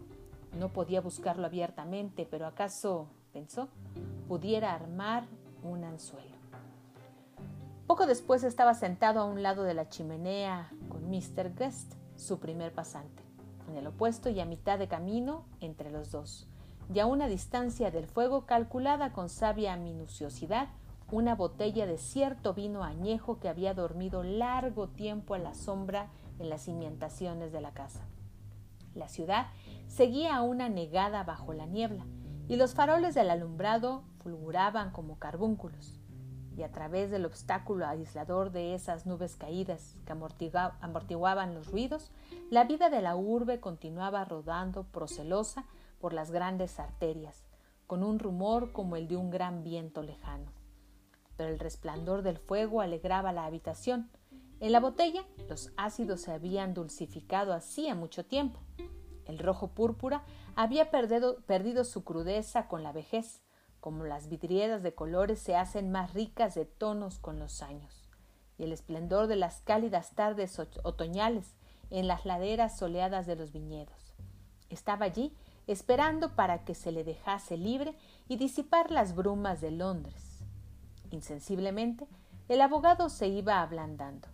No 0.58 0.68
podía 0.70 1.00
buscarlo 1.00 1.46
abiertamente, 1.46 2.26
pero 2.28 2.46
acaso, 2.46 3.08
pensó, 3.32 3.68
pudiera 4.28 4.74
armar 4.74 5.24
un 5.62 5.84
anzuelo. 5.84 6.39
Poco 7.90 8.06
después 8.06 8.44
estaba 8.44 8.74
sentado 8.74 9.18
a 9.18 9.24
un 9.24 9.42
lado 9.42 9.64
de 9.64 9.74
la 9.74 9.88
chimenea 9.88 10.70
con 10.88 11.10
Mr. 11.10 11.56
Guest, 11.56 11.94
su 12.14 12.38
primer 12.38 12.72
pasante, 12.72 13.24
en 13.68 13.76
el 13.76 13.88
opuesto 13.88 14.30
y 14.30 14.38
a 14.38 14.44
mitad 14.44 14.78
de 14.78 14.86
camino 14.86 15.44
entre 15.58 15.90
los 15.90 16.12
dos, 16.12 16.46
y 16.94 17.00
a 17.00 17.06
una 17.06 17.26
distancia 17.26 17.90
del 17.90 18.06
fuego 18.06 18.46
calculada 18.46 19.12
con 19.12 19.28
sabia 19.28 19.76
minuciosidad 19.76 20.68
una 21.10 21.34
botella 21.34 21.84
de 21.84 21.98
cierto 21.98 22.54
vino 22.54 22.84
añejo 22.84 23.40
que 23.40 23.48
había 23.48 23.74
dormido 23.74 24.22
largo 24.22 24.86
tiempo 24.86 25.34
a 25.34 25.38
la 25.38 25.54
sombra 25.54 26.10
en 26.38 26.48
las 26.48 26.66
cimientaciones 26.66 27.50
de 27.50 27.60
la 27.60 27.72
casa. 27.72 28.06
La 28.94 29.08
ciudad 29.08 29.48
seguía 29.88 30.36
aún 30.36 30.60
anegada 30.60 31.24
bajo 31.24 31.54
la 31.54 31.66
niebla, 31.66 32.06
y 32.46 32.54
los 32.54 32.72
faroles 32.72 33.16
del 33.16 33.30
alumbrado 33.30 34.04
fulguraban 34.22 34.92
como 34.92 35.18
carbúnculos 35.18 35.99
y 36.60 36.62
a 36.62 36.70
través 36.70 37.10
del 37.10 37.24
obstáculo 37.24 37.86
aislador 37.86 38.52
de 38.52 38.74
esas 38.74 39.06
nubes 39.06 39.34
caídas 39.34 39.96
que 40.04 40.12
amortiguaban 40.12 41.54
los 41.54 41.68
ruidos, 41.68 42.10
la 42.50 42.64
vida 42.64 42.90
de 42.90 43.00
la 43.00 43.16
urbe 43.16 43.60
continuaba 43.60 44.26
rodando 44.26 44.84
procelosa 44.84 45.64
por 46.00 46.12
las 46.12 46.30
grandes 46.30 46.78
arterias, 46.78 47.46
con 47.86 48.02
un 48.04 48.18
rumor 48.18 48.72
como 48.72 48.96
el 48.96 49.08
de 49.08 49.16
un 49.16 49.30
gran 49.30 49.64
viento 49.64 50.02
lejano. 50.02 50.52
Pero 51.38 51.48
el 51.48 51.58
resplandor 51.58 52.20
del 52.20 52.36
fuego 52.36 52.82
alegraba 52.82 53.32
la 53.32 53.46
habitación. 53.46 54.10
En 54.60 54.72
la 54.72 54.80
botella 54.80 55.24
los 55.48 55.72
ácidos 55.78 56.20
se 56.20 56.32
habían 56.32 56.74
dulcificado 56.74 57.54
hacía 57.54 57.94
mucho 57.94 58.26
tiempo. 58.26 58.60
El 59.24 59.38
rojo 59.38 59.68
púrpura 59.68 60.24
había 60.56 60.90
perdido, 60.90 61.40
perdido 61.46 61.84
su 61.84 62.04
crudeza 62.04 62.68
con 62.68 62.82
la 62.82 62.92
vejez, 62.92 63.40
como 63.80 64.04
las 64.04 64.28
vidrieras 64.28 64.82
de 64.82 64.94
colores 64.94 65.38
se 65.38 65.56
hacen 65.56 65.90
más 65.90 66.12
ricas 66.12 66.54
de 66.54 66.66
tonos 66.66 67.18
con 67.18 67.38
los 67.38 67.62
años, 67.62 68.08
y 68.58 68.64
el 68.64 68.72
esplendor 68.72 69.26
de 69.26 69.36
las 69.36 69.62
cálidas 69.62 70.14
tardes 70.14 70.58
otoñales 70.58 71.56
en 71.90 72.06
las 72.06 72.24
laderas 72.24 72.78
soleadas 72.78 73.26
de 73.26 73.36
los 73.36 73.52
viñedos. 73.52 74.14
Estaba 74.68 75.06
allí 75.06 75.34
esperando 75.66 76.34
para 76.36 76.64
que 76.64 76.74
se 76.74 76.92
le 76.92 77.04
dejase 77.04 77.56
libre 77.56 77.94
y 78.28 78.36
disipar 78.36 78.90
las 78.90 79.14
brumas 79.14 79.60
de 79.60 79.70
Londres. 79.70 80.40
Insensiblemente, 81.10 82.06
el 82.48 82.60
abogado 82.60 83.08
se 83.08 83.28
iba 83.28 83.62
ablandando. 83.62 84.28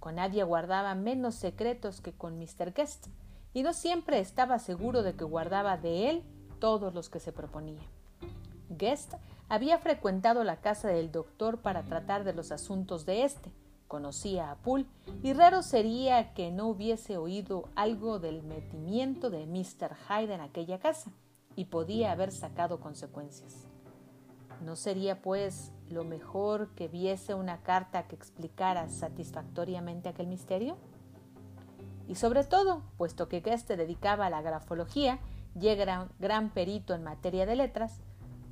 Con 0.00 0.16
nadie 0.16 0.44
guardaba 0.44 0.94
menos 0.94 1.34
secretos 1.34 2.00
que 2.00 2.12
con 2.12 2.38
Mr. 2.38 2.72
Guest, 2.72 3.08
y 3.52 3.62
no 3.62 3.72
siempre 3.72 4.20
estaba 4.20 4.58
seguro 4.58 5.02
de 5.02 5.14
que 5.14 5.24
guardaba 5.24 5.76
de 5.76 6.10
él 6.10 6.22
todos 6.58 6.94
los 6.94 7.08
que 7.08 7.20
se 7.20 7.32
proponía. 7.32 7.82
Guest 8.68 9.14
había 9.48 9.78
frecuentado 9.78 10.44
la 10.44 10.56
casa 10.56 10.88
del 10.88 11.12
doctor 11.12 11.58
para 11.58 11.84
tratar 11.84 12.24
de 12.24 12.32
los 12.32 12.52
asuntos 12.52 13.06
de 13.06 13.24
éste, 13.24 13.52
conocía 13.88 14.50
a 14.50 14.56
Poole 14.56 14.86
y 15.22 15.32
raro 15.32 15.62
sería 15.62 16.34
que 16.34 16.50
no 16.50 16.66
hubiese 16.66 17.16
oído 17.16 17.68
algo 17.76 18.18
del 18.18 18.42
metimiento 18.42 19.30
de 19.30 19.46
Mr. 19.46 19.94
Hyde 20.08 20.34
en 20.34 20.40
aquella 20.40 20.78
casa 20.78 21.10
y 21.54 21.66
podía 21.66 22.12
haber 22.12 22.32
sacado 22.32 22.80
consecuencias. 22.80 23.66
¿No 24.64 24.74
sería, 24.74 25.20
pues, 25.20 25.72
lo 25.90 26.04
mejor 26.04 26.74
que 26.74 26.88
viese 26.88 27.34
una 27.34 27.62
carta 27.62 28.08
que 28.08 28.16
explicara 28.16 28.88
satisfactoriamente 28.88 30.08
aquel 30.08 30.26
misterio? 30.26 30.76
Y 32.08 32.14
sobre 32.14 32.44
todo, 32.44 32.82
puesto 32.96 33.28
que 33.28 33.40
Guest 33.40 33.68
dedicaba 33.68 34.26
a 34.26 34.30
la 34.30 34.42
grafología, 34.42 35.18
y 35.58 35.68
era 35.68 36.08
gran 36.18 36.50
perito 36.50 36.94
en 36.94 37.02
materia 37.02 37.46
de 37.46 37.56
letras, 37.56 38.00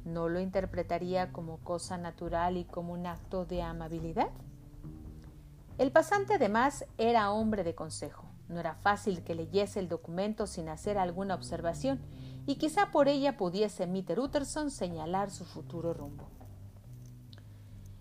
¿no 0.05 0.29
lo 0.29 0.41
interpretaría 0.41 1.33
como 1.33 1.59
cosa 1.59 1.97
natural 1.97 2.57
y 2.57 2.65
como 2.65 2.93
un 2.93 3.07
acto 3.07 3.45
de 3.45 3.63
amabilidad? 3.63 4.31
El 5.79 5.91
pasante 5.91 6.35
además 6.35 6.85
era 6.99 7.33
hombre 7.33 7.65
de 7.65 7.75
consejo. 7.75 8.29
No 8.49 8.61
era 8.61 8.75
fácil 8.75 9.25
que 9.25 9.35
leyese 9.35 9.81
el 9.81 9.89
documento 9.89 10.47
sin 10.47 10.69
hacer 10.69 10.99
alguna 10.99 11.35
observación, 11.35 12.01
y 12.47 12.57
quizá 12.57 12.91
por 12.91 13.09
ella 13.09 13.37
pudiese 13.37 13.87
Mr. 13.87 14.21
Utterson 14.21 14.71
señalar 14.71 15.31
su 15.31 15.45
futuro 15.45 15.95
rumbo. 15.95 16.29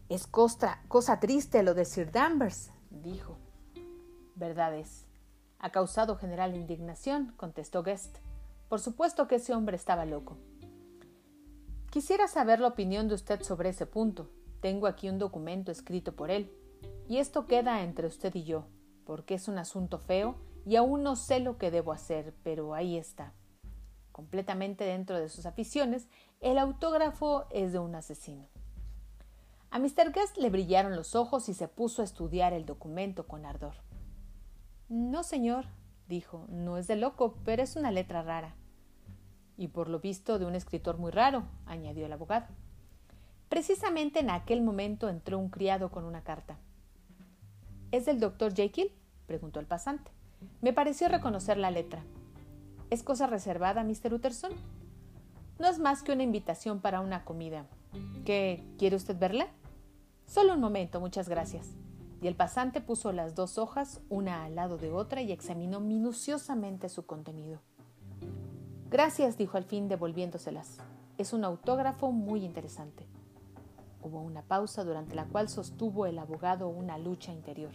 Es 0.10 0.28
cosa, 0.28 0.82
cosa 0.90 1.20
triste 1.20 1.64
lo 1.64 1.74
de 1.74 1.86
Sir 1.86 2.12
Danvers, 2.12 2.70
dijo. 2.92 3.38
Verdad 4.36 4.76
es. 4.76 5.08
Ha 5.60 5.72
causado 5.72 6.18
general 6.18 6.56
indignación, 6.56 7.34
contestó 7.38 7.84
Guest. 7.84 8.18
Por 8.68 8.82
supuesto 8.82 9.28
que 9.28 9.36
ese 9.36 9.54
hombre 9.54 9.78
estaba 9.78 10.06
loco. 10.06 10.38
Quisiera 11.94 12.28
saber 12.28 12.60
la 12.60 12.70
opinión 12.70 13.08
de 13.08 13.14
usted 13.14 13.44
sobre 13.44 13.70
ese 13.70 13.86
punto. 13.86 14.32
Tengo 14.62 14.88
aquí 14.88 15.10
un 15.10 15.20
documento 15.20 15.72
escrito 15.72 16.16
por 16.16 16.32
él. 16.32 16.52
Y 17.08 17.18
esto 17.18 17.46
queda 17.46 17.84
entre 17.84 18.08
usted 18.08 18.34
y 18.34 18.46
yo, 18.46 18.66
porque 19.06 19.36
es 19.36 19.48
un 19.48 19.60
asunto 19.60 20.00
feo 20.00 20.36
y 20.66 20.76
aún 20.76 21.04
no 21.04 21.16
sé 21.16 21.40
lo 21.40 21.60
que 21.60 21.70
debo 21.70 21.92
hacer, 21.92 22.34
pero 22.42 22.74
ahí 22.74 22.98
está. 22.98 23.36
Completamente 24.12 24.86
dentro 24.86 25.20
de 25.20 25.30
sus 25.30 25.46
aficiones, 25.46 26.08
el 26.40 26.58
autógrafo 26.58 27.46
es 27.52 27.74
de 27.74 27.78
un 27.78 27.94
asesino. 27.94 28.48
A 29.70 29.78
Mr. 29.78 30.12
Guest 30.12 30.38
le 30.38 30.50
brillaron 30.50 30.96
los 30.96 31.14
ojos 31.14 31.48
y 31.48 31.54
se 31.54 31.68
puso 31.68 32.02
a 32.02 32.06
estudiar 32.06 32.54
el 32.54 32.66
documento 32.66 33.28
con 33.28 33.46
ardor. 33.46 33.76
No, 34.90 35.22
señor, 35.22 35.68
dijo, 36.08 36.48
no 36.50 36.80
es 36.80 36.88
de 36.88 36.96
loco, 36.96 37.38
pero 37.46 37.62
es 37.62 37.76
una 37.76 37.92
letra 37.92 38.24
rara. 38.24 38.56
Y 39.58 39.68
por 39.70 39.90
lo 39.90 40.00
visto 40.00 40.40
de 40.40 40.46
un 40.46 40.56
escritor 40.56 40.98
muy 40.98 41.12
raro, 41.12 41.44
añadió 41.66 42.06
el 42.06 42.14
abogado. 42.14 42.48
Precisamente 43.50 44.20
en 44.20 44.30
aquel 44.30 44.62
momento 44.62 45.10
entró 45.10 45.38
un 45.38 45.50
criado 45.50 45.92
con 45.92 46.06
una 46.06 46.24
carta. 46.24 46.58
¿Es 47.92 48.06
del 48.06 48.20
doctor 48.20 48.54
Jekyll? 48.56 48.92
preguntó 49.28 49.60
el 49.60 49.68
pasante. 49.68 50.12
Me 50.62 50.74
pareció 50.74 51.08
reconocer 51.08 51.58
la 51.58 51.70
letra. 51.70 52.04
¿Es 52.90 53.04
cosa 53.04 53.28
reservada, 53.28 53.84
Mr. 53.84 54.14
Utterson? 54.14 54.54
No 55.60 55.68
es 55.68 55.78
más 55.80 56.02
que 56.02 56.12
una 56.12 56.24
invitación 56.24 56.80
para 56.80 57.02
una 57.02 57.24
comida. 57.24 57.68
¿Qué? 58.26 58.66
¿Quiere 58.78 58.96
usted 58.96 59.18
verla? 59.18 59.48
Solo 60.26 60.54
un 60.54 60.60
momento, 60.60 61.00
muchas 61.00 61.30
gracias. 61.30 61.76
Y 62.22 62.28
el 62.28 62.36
pasante 62.36 62.82
puso 62.82 63.12
las 63.12 63.36
dos 63.36 63.58
hojas 63.58 64.02
una 64.10 64.46
al 64.46 64.56
lado 64.56 64.78
de 64.78 64.92
otra 64.92 65.22
y 65.22 65.32
examinó 65.32 65.80
minuciosamente 65.80 66.90
su 66.90 67.06
contenido. 67.06 67.60
Gracias, 68.94 69.40
dijo 69.40 69.58
al 69.58 69.64
fin 69.64 69.88
devolviéndoselas. 69.88 70.78
Es 71.18 71.34
un 71.34 71.44
autógrafo 71.46 72.12
muy 72.12 72.46
interesante. 72.46 73.08
Hubo 74.04 74.22
una 74.22 74.44
pausa 74.44 74.84
durante 74.84 75.16
la 75.16 75.26
cual 75.26 75.50
sostuvo 75.50 76.06
el 76.06 76.20
abogado 76.20 76.68
una 76.68 77.00
lucha 77.00 77.34
interior. 77.34 77.72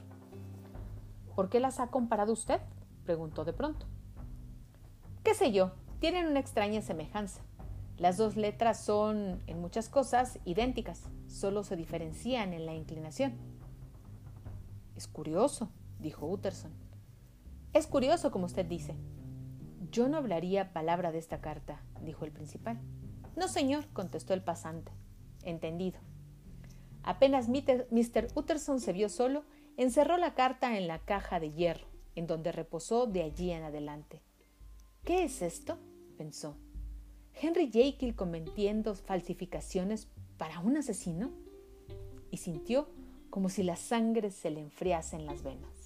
¿Por 1.35 1.49
qué 1.49 1.59
las 1.59 1.81
ha 1.81 1.89
comparado 1.89 2.33
usted? 2.33 2.61
preguntó 3.05 3.45
de 3.45 3.53
pronto. 3.53 3.87
¿Qué 5.25 5.35
sé 5.35 5.51
yo? 5.51 5.73
Tienen 5.99 6.29
una 6.29 6.39
extraña 6.39 6.83
semejanza. 6.83 7.43
Las 7.97 8.17
dos 8.17 8.37
letras 8.37 8.85
son, 8.85 9.43
en 9.49 9.61
muchas 9.61 9.89
cosas, 9.89 10.39
idénticas, 10.45 11.03
solo 11.27 11.65
se 11.65 11.75
diferencian 11.75 12.53
en 12.53 12.65
la 12.65 12.75
inclinación. 12.75 13.33
Es 14.95 15.09
curioso, 15.09 15.69
dijo 15.99 16.29
Utterson. 16.29 16.71
Es 17.73 17.89
curioso, 17.89 18.31
como 18.31 18.47
usted 18.47 18.67
dice. 18.67 18.95
Yo 19.91 20.09
no 20.09 20.17
hablaría 20.17 20.73
palabra 20.73 21.13
de 21.13 21.19
esta 21.19 21.41
carta, 21.41 21.83
dijo 22.03 22.25
el 22.25 22.33
principal. 22.33 22.79
No, 23.37 23.49
señor, 23.49 23.87
contestó 23.93 24.35
el 24.35 24.43
pasante. 24.43 24.93
Entendido. 25.43 26.01
Apenas 27.03 27.49
Mr. 27.49 28.29
Utterson 28.35 28.81
se 28.81 28.93
vio 28.93 29.09
solo, 29.09 29.45
encerró 29.77 30.17
la 30.17 30.35
carta 30.35 30.77
en 30.77 30.89
la 30.89 30.99
caja 30.99 31.41
de 31.41 31.53
hierro, 31.53 31.87
en 32.17 32.27
donde 32.27 32.53
reposó 32.53 33.07
de 33.07 33.23
allí 33.23 33.51
en 33.51 33.63
adelante. 33.63 34.21
¿Qué 35.05 35.25
es 35.25 35.41
esto? 35.41 35.79
pensó. 36.17 36.57
¿Henry 37.41 37.71
Jekyll 37.71 38.17
cometiendo 38.17 38.95
falsificaciones 38.95 40.09
para 40.37 40.59
un 40.61 40.77
asesino? 40.77 41.31
Y 42.31 42.39
sintió 42.39 42.89
como 43.31 43.49
si 43.49 43.63
la 43.63 43.77
sangre 43.77 44.31
se 44.31 44.51
le 44.51 44.61
enfriase 44.61 45.17
en 45.17 45.27
las 45.27 45.43
venas. 45.43 45.78